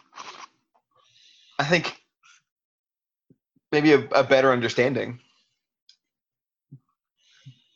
I 1.58 1.66
think 1.66 1.99
maybe 3.72 3.94
a, 3.94 4.00
a 4.12 4.24
better 4.24 4.52
understanding, 4.52 5.20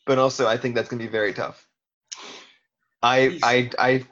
but 0.06 0.18
also 0.18 0.46
I 0.46 0.56
think 0.56 0.74
that's 0.74 0.88
going 0.88 0.98
to 1.00 1.06
be 1.06 1.10
very 1.10 1.32
tough. 1.32 1.66
I 3.02 3.38
I 3.42 3.70
I. 3.78 4.06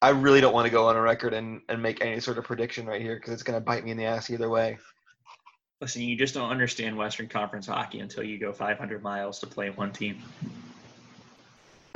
I 0.00 0.10
really 0.10 0.40
don't 0.40 0.54
want 0.54 0.66
to 0.66 0.70
go 0.70 0.86
on 0.86 0.94
a 0.94 1.00
record 1.00 1.34
and, 1.34 1.60
and 1.68 1.82
make 1.82 2.00
any 2.00 2.20
sort 2.20 2.38
of 2.38 2.44
prediction 2.44 2.86
right 2.86 3.02
here 3.02 3.16
because 3.16 3.32
it's 3.32 3.42
going 3.42 3.56
to 3.58 3.60
bite 3.60 3.84
me 3.84 3.90
in 3.90 3.96
the 3.96 4.04
ass 4.04 4.30
either 4.30 4.48
way. 4.48 4.78
Listen, 5.80 6.02
you 6.02 6.16
just 6.16 6.34
don't 6.34 6.50
understand 6.50 6.96
Western 6.96 7.26
Conference 7.28 7.66
hockey 7.66 7.98
until 7.98 8.22
you 8.22 8.38
go 8.38 8.52
500 8.52 9.02
miles 9.02 9.40
to 9.40 9.48
play 9.48 9.70
one 9.70 9.92
team. 9.92 10.22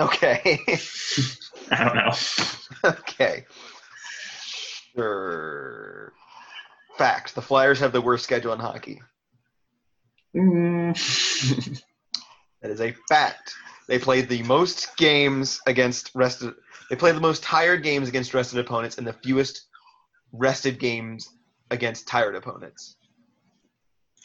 Okay. 0.01 0.59
I 1.71 1.85
don't 1.85 1.95
know. 1.95 2.13
okay. 3.01 3.45
Sure. 4.95 6.13
Facts. 6.99 7.33
The 7.33 7.43
Flyers 7.43 7.81
have 7.81 7.93
the 7.93 8.01
worst 8.01 8.25
schedule 8.25 8.53
in 8.53 8.61
hockey. 8.61 9.01
Mm. 10.37 11.83
That 12.63 12.71
is 12.71 12.81
a 12.81 12.95
fact. 13.09 13.55
They 13.89 13.99
played 13.99 14.29
the 14.29 14.43
most 14.45 14.97
games 14.97 15.61
against 15.67 16.13
rested. 16.15 16.55
They 16.89 16.97
played 16.97 17.17
the 17.17 17.21
most 17.21 17.43
tired 17.43 17.83
games 17.83 18.09
against 18.09 18.33
rested 18.35 18.61
opponents 18.61 18.99
and 18.99 19.07
the 19.07 19.13
fewest 19.13 19.67
rested 20.33 20.79
games 20.79 21.29
against 21.71 22.07
tired 22.07 22.37
opponents. 22.37 22.97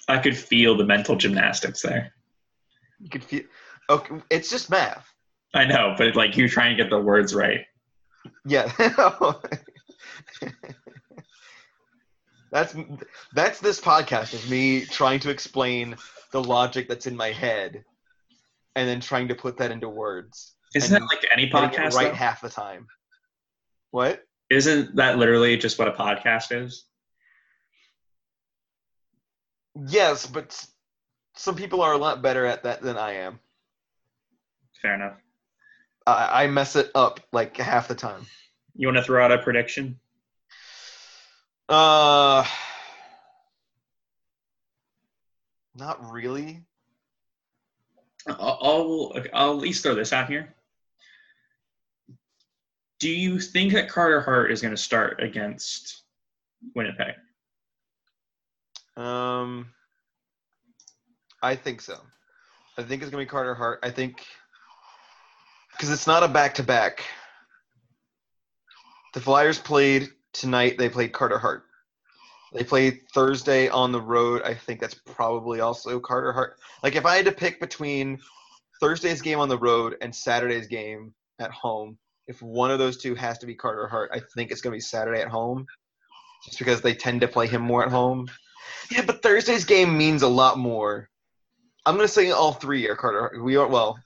I 0.08 0.20
could 0.20 0.38
feel 0.38 0.78
the 0.78 0.86
mental 0.86 1.16
gymnastics 1.16 1.82
there. 1.82 2.14
You 3.00 3.10
could 3.10 3.24
feel. 3.24 3.44
Okay, 3.90 4.16
it's 4.30 4.50
just 4.50 4.70
math. 4.70 5.12
I 5.54 5.66
know, 5.66 5.96
but 5.98 6.16
like 6.16 6.38
you're 6.38 6.48
trying 6.48 6.78
to 6.78 6.82
get 6.82 6.92
the 6.92 7.00
words 7.00 7.34
right. 7.34 7.66
Yeah. 8.46 8.72
that's 12.52 12.76
that's 13.34 13.60
this 13.60 13.82
podcast 13.82 14.34
is 14.34 14.50
me 14.50 14.86
trying 14.86 15.20
to 15.20 15.30
explain 15.30 15.96
the 16.32 16.44
logic 16.44 16.88
that's 16.88 17.08
in 17.08 17.16
my 17.16 17.32
head 17.32 17.84
and 18.76 18.88
then 18.88 19.00
trying 19.00 19.28
to 19.28 19.36
put 19.36 19.58
that 19.58 19.72
into 19.72 19.90
words. 19.90 20.54
Isn't 20.76 20.94
that 20.94 21.08
like 21.08 21.26
any 21.32 21.50
podcast? 21.50 21.94
right 21.94 22.10
though? 22.10 22.14
half 22.14 22.42
the 22.42 22.50
time. 22.50 22.88
What? 23.92 24.24
Isn't 24.50 24.96
that 24.96 25.18
literally 25.18 25.58
just 25.58 25.80
what 25.80 25.88
a 25.88 25.92
podcast 25.92 26.52
is? 26.52 26.86
Yes, 29.88 30.26
but 30.26 30.66
some 31.36 31.56
people 31.56 31.82
are 31.82 31.94
a 31.94 31.98
lot 31.98 32.22
better 32.22 32.46
at 32.46 32.64
that 32.64 32.82
than 32.82 32.98
I 32.98 33.14
am. 33.14 33.40
Fair 34.82 34.96
enough. 34.96 35.18
I, 36.06 36.44
I 36.44 36.48
mess 36.48 36.76
it 36.76 36.92
up 36.96 37.20
like 37.32 37.58
half 37.58 37.88
the 37.88 37.96
time. 37.96 38.26
You 38.78 38.88
want 38.88 38.98
to 38.98 39.04
throw 39.04 39.24
out 39.24 39.32
a 39.32 39.40
prediction? 39.40 40.00
Uh, 41.68 42.46
not 45.76 46.12
really. 46.12 46.62
I'll, 48.28 48.60
I'll 48.62 49.14
I'll 49.34 49.52
at 49.52 49.58
least 49.58 49.84
throw 49.84 49.96
this 49.96 50.14
out 50.14 50.30
here. 50.30 50.54
Do 53.00 53.10
you 53.10 53.40
think 53.40 53.74
that 53.74 53.90
Carter 53.90 54.22
Hart 54.22 54.52
is 54.52 54.62
going 54.62 54.74
to 54.74 54.82
start 54.82 55.22
against 55.22 56.04
Winnipeg? 56.76 57.16
Um, 58.96 59.68
I 61.42 61.56
think 61.56 61.82
so. 61.82 61.98
I 62.78 62.84
think 62.84 63.02
it's 63.02 63.12
gonna 63.12 63.24
be 63.24 63.28
Carter 63.28 63.56
Hart. 63.56 63.80
I 63.84 63.92
think 63.92 64.24
because 65.72 65.92
it's 65.92 66.08
not 66.08 66.24
a 66.24 66.28
back 66.28 66.56
to 66.56 66.64
back. 66.64 67.04
The 69.18 69.24
Flyers 69.24 69.58
played 69.58 70.10
tonight. 70.32 70.78
They 70.78 70.90
played 70.90 71.12
Carter 71.12 71.40
Hart. 71.40 71.64
They 72.54 72.64
played 72.64 73.00
Thursday 73.16 73.68
on 73.68 73.92
the 73.92 74.00
road. 74.00 74.44
I 74.44 74.54
think 74.54 74.80
that's 74.80 74.94
probably 74.94 75.60
also 75.60 76.00
Carter 76.00 76.32
Hart. 76.32 76.60
Like 76.84 76.96
if 76.96 77.04
I 77.04 77.16
had 77.16 77.26
to 77.26 77.32
pick 77.32 77.60
between 77.60 78.20
Thursday's 78.80 79.24
game 79.24 79.40
on 79.40 79.50
the 79.50 79.58
road 79.58 79.96
and 80.02 80.14
Saturday's 80.14 80.68
game 80.68 81.16
at 81.40 81.50
home, 81.50 81.98
if 82.28 82.44
one 82.44 82.70
of 82.70 82.78
those 82.78 82.96
two 82.96 83.16
has 83.16 83.40
to 83.40 83.48
be 83.48 83.56
Carter 83.56 83.88
Hart, 83.88 84.12
I 84.14 84.22
think 84.36 84.52
it's 84.52 84.62
gonna 84.62 84.76
be 84.76 84.82
Saturday 84.82 85.20
at 85.20 85.30
home, 85.30 85.66
just 86.46 86.60
because 86.60 86.82
they 86.82 86.94
tend 86.94 87.22
to 87.22 87.28
play 87.28 87.48
him 87.48 87.64
more 87.64 87.84
at 87.84 87.90
home. 87.90 88.28
Yeah, 88.92 89.02
but 89.04 89.24
Thursday's 89.24 89.66
game 89.66 89.98
means 89.98 90.22
a 90.22 90.28
lot 90.28 90.60
more. 90.60 91.10
I'm 91.88 91.96
gonna 91.96 92.08
say 92.08 92.30
all 92.30 92.54
three 92.54 92.88
are 92.88 92.96
Carter. 92.96 93.42
We 93.42 93.56
are 93.56 93.66
well. 93.66 93.98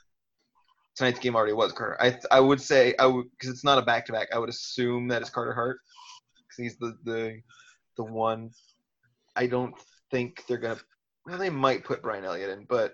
Tonight's 0.96 1.20
game 1.20 1.36
already 1.36 1.54
was 1.54 1.72
Carter. 1.72 1.98
I 2.02 2.18
I 2.32 2.40
would 2.40 2.62
say 2.62 2.94
I 3.00 3.06
would 3.06 3.30
because 3.32 3.50
it's 3.50 3.64
not 3.64 3.78
a 3.78 3.82
back 3.82 4.06
to 4.08 4.12
back. 4.12 4.28
I 4.34 4.40
would 4.40 4.50
assume 4.50 5.08
that 5.08 5.22
it's 5.22 5.30
Carter 5.30 5.54
Hart 5.54 5.80
because 6.38 6.58
he's 6.58 6.78
the 6.78 6.98
the 7.04 7.42
the 7.98 8.04
one. 8.04 8.52
I 9.36 9.48
don't 9.48 9.74
think 10.12 10.44
they're 10.48 10.58
gonna. 10.58 10.80
Well, 11.26 11.38
they 11.38 11.50
might 11.50 11.84
put 11.84 12.02
Brian 12.02 12.26
Elliott 12.26 12.50
in, 12.50 12.66
but 12.66 12.94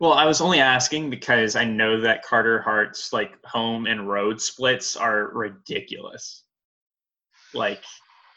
Well, 0.00 0.12
I 0.12 0.26
was 0.26 0.40
only 0.40 0.60
asking 0.60 1.10
because 1.10 1.56
I 1.56 1.64
know 1.64 2.00
that 2.00 2.24
Carter 2.24 2.60
Hart's 2.60 3.12
like 3.12 3.32
home 3.44 3.86
and 3.86 4.08
road 4.08 4.40
splits 4.40 4.96
are 4.96 5.30
ridiculous. 5.32 6.44
Like 7.54 7.82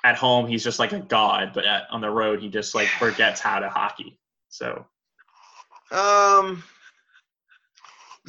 at 0.04 0.16
home, 0.16 0.48
he's 0.48 0.64
just 0.64 0.80
like 0.80 0.94
a 0.94 1.00
god, 1.00 1.52
but 1.54 1.66
at, 1.66 1.84
on 1.92 2.02
the 2.02 2.10
road, 2.10 2.42
he 2.42 2.50
just 2.50 2.74
like 2.74 2.88
forgets 2.88 3.40
how 3.40 3.60
to 3.60 3.70
hockey. 3.70 4.18
So 4.50 4.86
Um, 5.92 6.64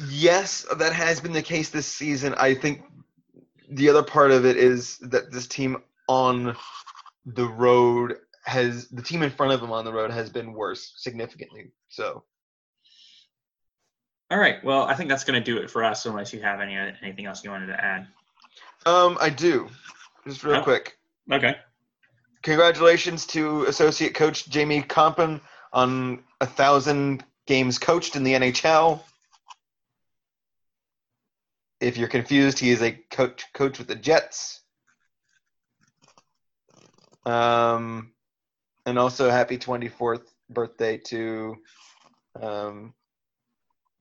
yes, 0.09 0.65
that 0.77 0.93
has 0.93 1.19
been 1.19 1.33
the 1.33 1.41
case 1.41 1.69
this 1.69 1.87
season. 1.87 2.33
I 2.37 2.53
think 2.55 2.83
the 3.69 3.89
other 3.89 4.03
part 4.03 4.31
of 4.31 4.45
it 4.45 4.57
is 4.57 4.97
that 4.99 5.31
this 5.31 5.47
team 5.47 5.77
on 6.07 6.55
the 7.25 7.47
road 7.47 8.17
has 8.45 8.89
the 8.89 9.01
team 9.01 9.23
in 9.23 9.29
front 9.29 9.53
of 9.53 9.61
them 9.61 9.71
on 9.71 9.85
the 9.85 9.93
road 9.93 10.11
has 10.11 10.29
been 10.29 10.53
worse 10.53 10.93
significantly. 10.97 11.71
So 11.89 12.23
All 14.31 14.39
right. 14.39 14.63
Well, 14.63 14.83
I 14.83 14.95
think 14.95 15.09
that's 15.09 15.23
going 15.23 15.41
to 15.41 15.45
do 15.45 15.61
it 15.61 15.69
for 15.69 15.83
us, 15.83 16.05
unless 16.07 16.33
you 16.33 16.41
have 16.41 16.59
any 16.59 16.75
anything 16.75 17.25
else 17.25 17.43
you 17.43 17.51
wanted 17.51 17.67
to 17.67 17.83
add. 17.83 18.07
Um, 18.85 19.17
I 19.21 19.29
do. 19.29 19.69
Just 20.27 20.43
real 20.43 20.55
Oh. 20.57 20.63
quick. 20.63 20.97
Okay. 21.31 21.55
Congratulations 22.41 23.25
to 23.27 23.63
associate 23.65 24.13
coach 24.15 24.49
Jamie 24.49 24.81
Kompon 24.81 25.39
on 25.71 26.23
a 26.41 26.45
thousand 26.45 27.23
games 27.45 27.77
coached 27.77 28.15
in 28.15 28.23
the 28.23 28.33
NHL. 28.33 29.01
If 31.83 31.97
you're 31.97 32.07
confused, 32.07 32.59
he 32.59 32.69
is 32.69 32.81
a 32.81 32.93
coach 33.11 33.45
coach 33.53 33.77
with 33.77 33.87
the 33.89 33.95
Jets. 33.95 34.61
Um, 37.25 38.13
and 38.85 38.97
also 38.97 39.29
happy 39.29 39.57
24th 39.57 40.23
birthday 40.49 40.97
to 40.97 41.57
um, 42.41 42.93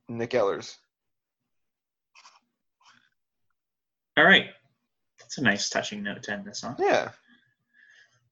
Nik 0.08 0.30
Ehlers. 0.30 0.76
All 4.16 4.24
right. 4.24 4.46
That's 5.18 5.38
a 5.38 5.42
nice 5.42 5.68
touching 5.68 6.04
note 6.04 6.22
to 6.24 6.32
end 6.32 6.44
this 6.44 6.62
on. 6.62 6.76
Yeah. 6.78 7.10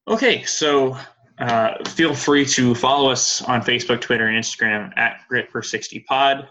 Okay, 0.07 0.45
so 0.45 0.97
uh, 1.39 1.75
feel 1.89 2.15
free 2.15 2.45
to 2.45 2.75
follow 2.77 3.11
us 3.11 3.43
on 3.43 3.63
Facebook, 3.63 4.01
Twitter, 4.01 4.29
and 4.29 4.43
Instagram 4.43 4.97
at 4.97 5.23
Grit 5.29 5.51
for 5.51 5.61
60 5.61 6.01
Pod. 6.01 6.49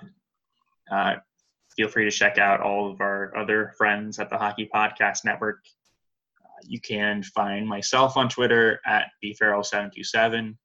Uh, 0.92 1.16
feel 1.80 1.88
free 1.88 2.04
to 2.04 2.12
check 2.12 2.38
out 2.38 2.60
all 2.60 2.92
of 2.92 3.00
our 3.00 3.34
other 3.38 3.72
friends 3.78 4.20
at 4.20 4.30
the 4.30 4.38
Hockey 4.38 4.70
Podcast 4.76 5.24
Network. 5.24 5.60
Uh, 6.44 6.60
you 6.68 6.82
can 6.82 7.24
find 7.24 7.66
myself 7.66 8.18
on 8.18 8.28
Twitter 8.28 8.82
at 8.86 9.06
bfarrell727. 9.24 10.50
Uh, 10.52 10.56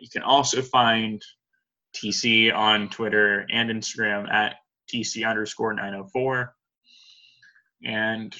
you 0.00 0.08
can 0.08 0.22
also 0.22 0.62
find 0.62 1.20
TC 1.96 2.54
on 2.54 2.88
Twitter 2.90 3.44
and 3.50 3.70
Instagram 3.70 4.32
at 4.32 4.54
TC 4.88 5.28
underscore 5.28 5.74
904. 5.74 6.54
And 7.84 8.32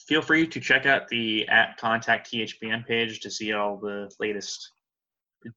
feel 0.00 0.20
free 0.20 0.48
to 0.48 0.58
check 0.58 0.84
out 0.84 1.06
the 1.06 1.46
at 1.46 1.76
contact 1.76 2.32
THPN 2.32 2.84
page 2.84 3.20
to 3.20 3.30
see 3.30 3.52
all 3.52 3.76
the 3.76 4.10
latest 4.18 4.68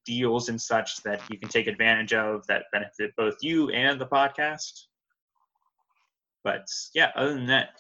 deals 0.06 0.50
and 0.50 0.62
such 0.62 1.02
that 1.02 1.20
you 1.32 1.40
can 1.40 1.50
take 1.50 1.66
advantage 1.66 2.14
of 2.14 2.46
that 2.46 2.66
benefit 2.72 3.12
both 3.18 3.38
you 3.42 3.72
and 3.72 4.00
the 4.00 4.06
podcast. 4.06 4.84
But 6.46 6.70
yeah, 6.94 7.12
other 7.18 7.34
than 7.34 7.48
that, 7.48 7.72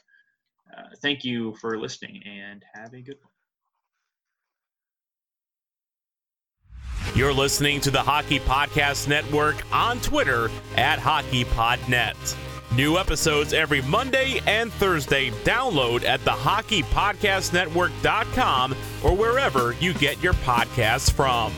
uh, 0.76 0.88
thank 1.02 1.24
you 1.24 1.56
for 1.62 1.80
listening 1.80 2.22
and 2.26 2.66
have 2.74 2.94
a 2.94 3.02
good 3.02 3.16
one. 3.22 3.30
You're 7.16 7.32
listening 7.32 7.80
to 7.82 7.92
the 7.92 8.02
Hockey 8.02 8.40
Podcast 8.40 9.08
Network 9.08 9.64
on 9.72 10.00
Twitter 10.02 10.50
at 10.76 10.98
HockeyPodNet. 11.00 12.36
New 12.76 12.98
episodes 12.98 13.54
every 13.54 13.82
Monday 13.84 14.42
and 14.48 14.74
Thursday. 14.74 15.30
Download 15.46 16.04
at 16.04 16.22
the 16.26 16.32
hockeypodcastnetwork.com 16.32 18.76
or 19.04 19.16
wherever 19.16 19.72
you 19.74 19.94
get 19.94 20.22
your 20.22 20.34
podcasts 20.34 21.10
from. 21.10 21.54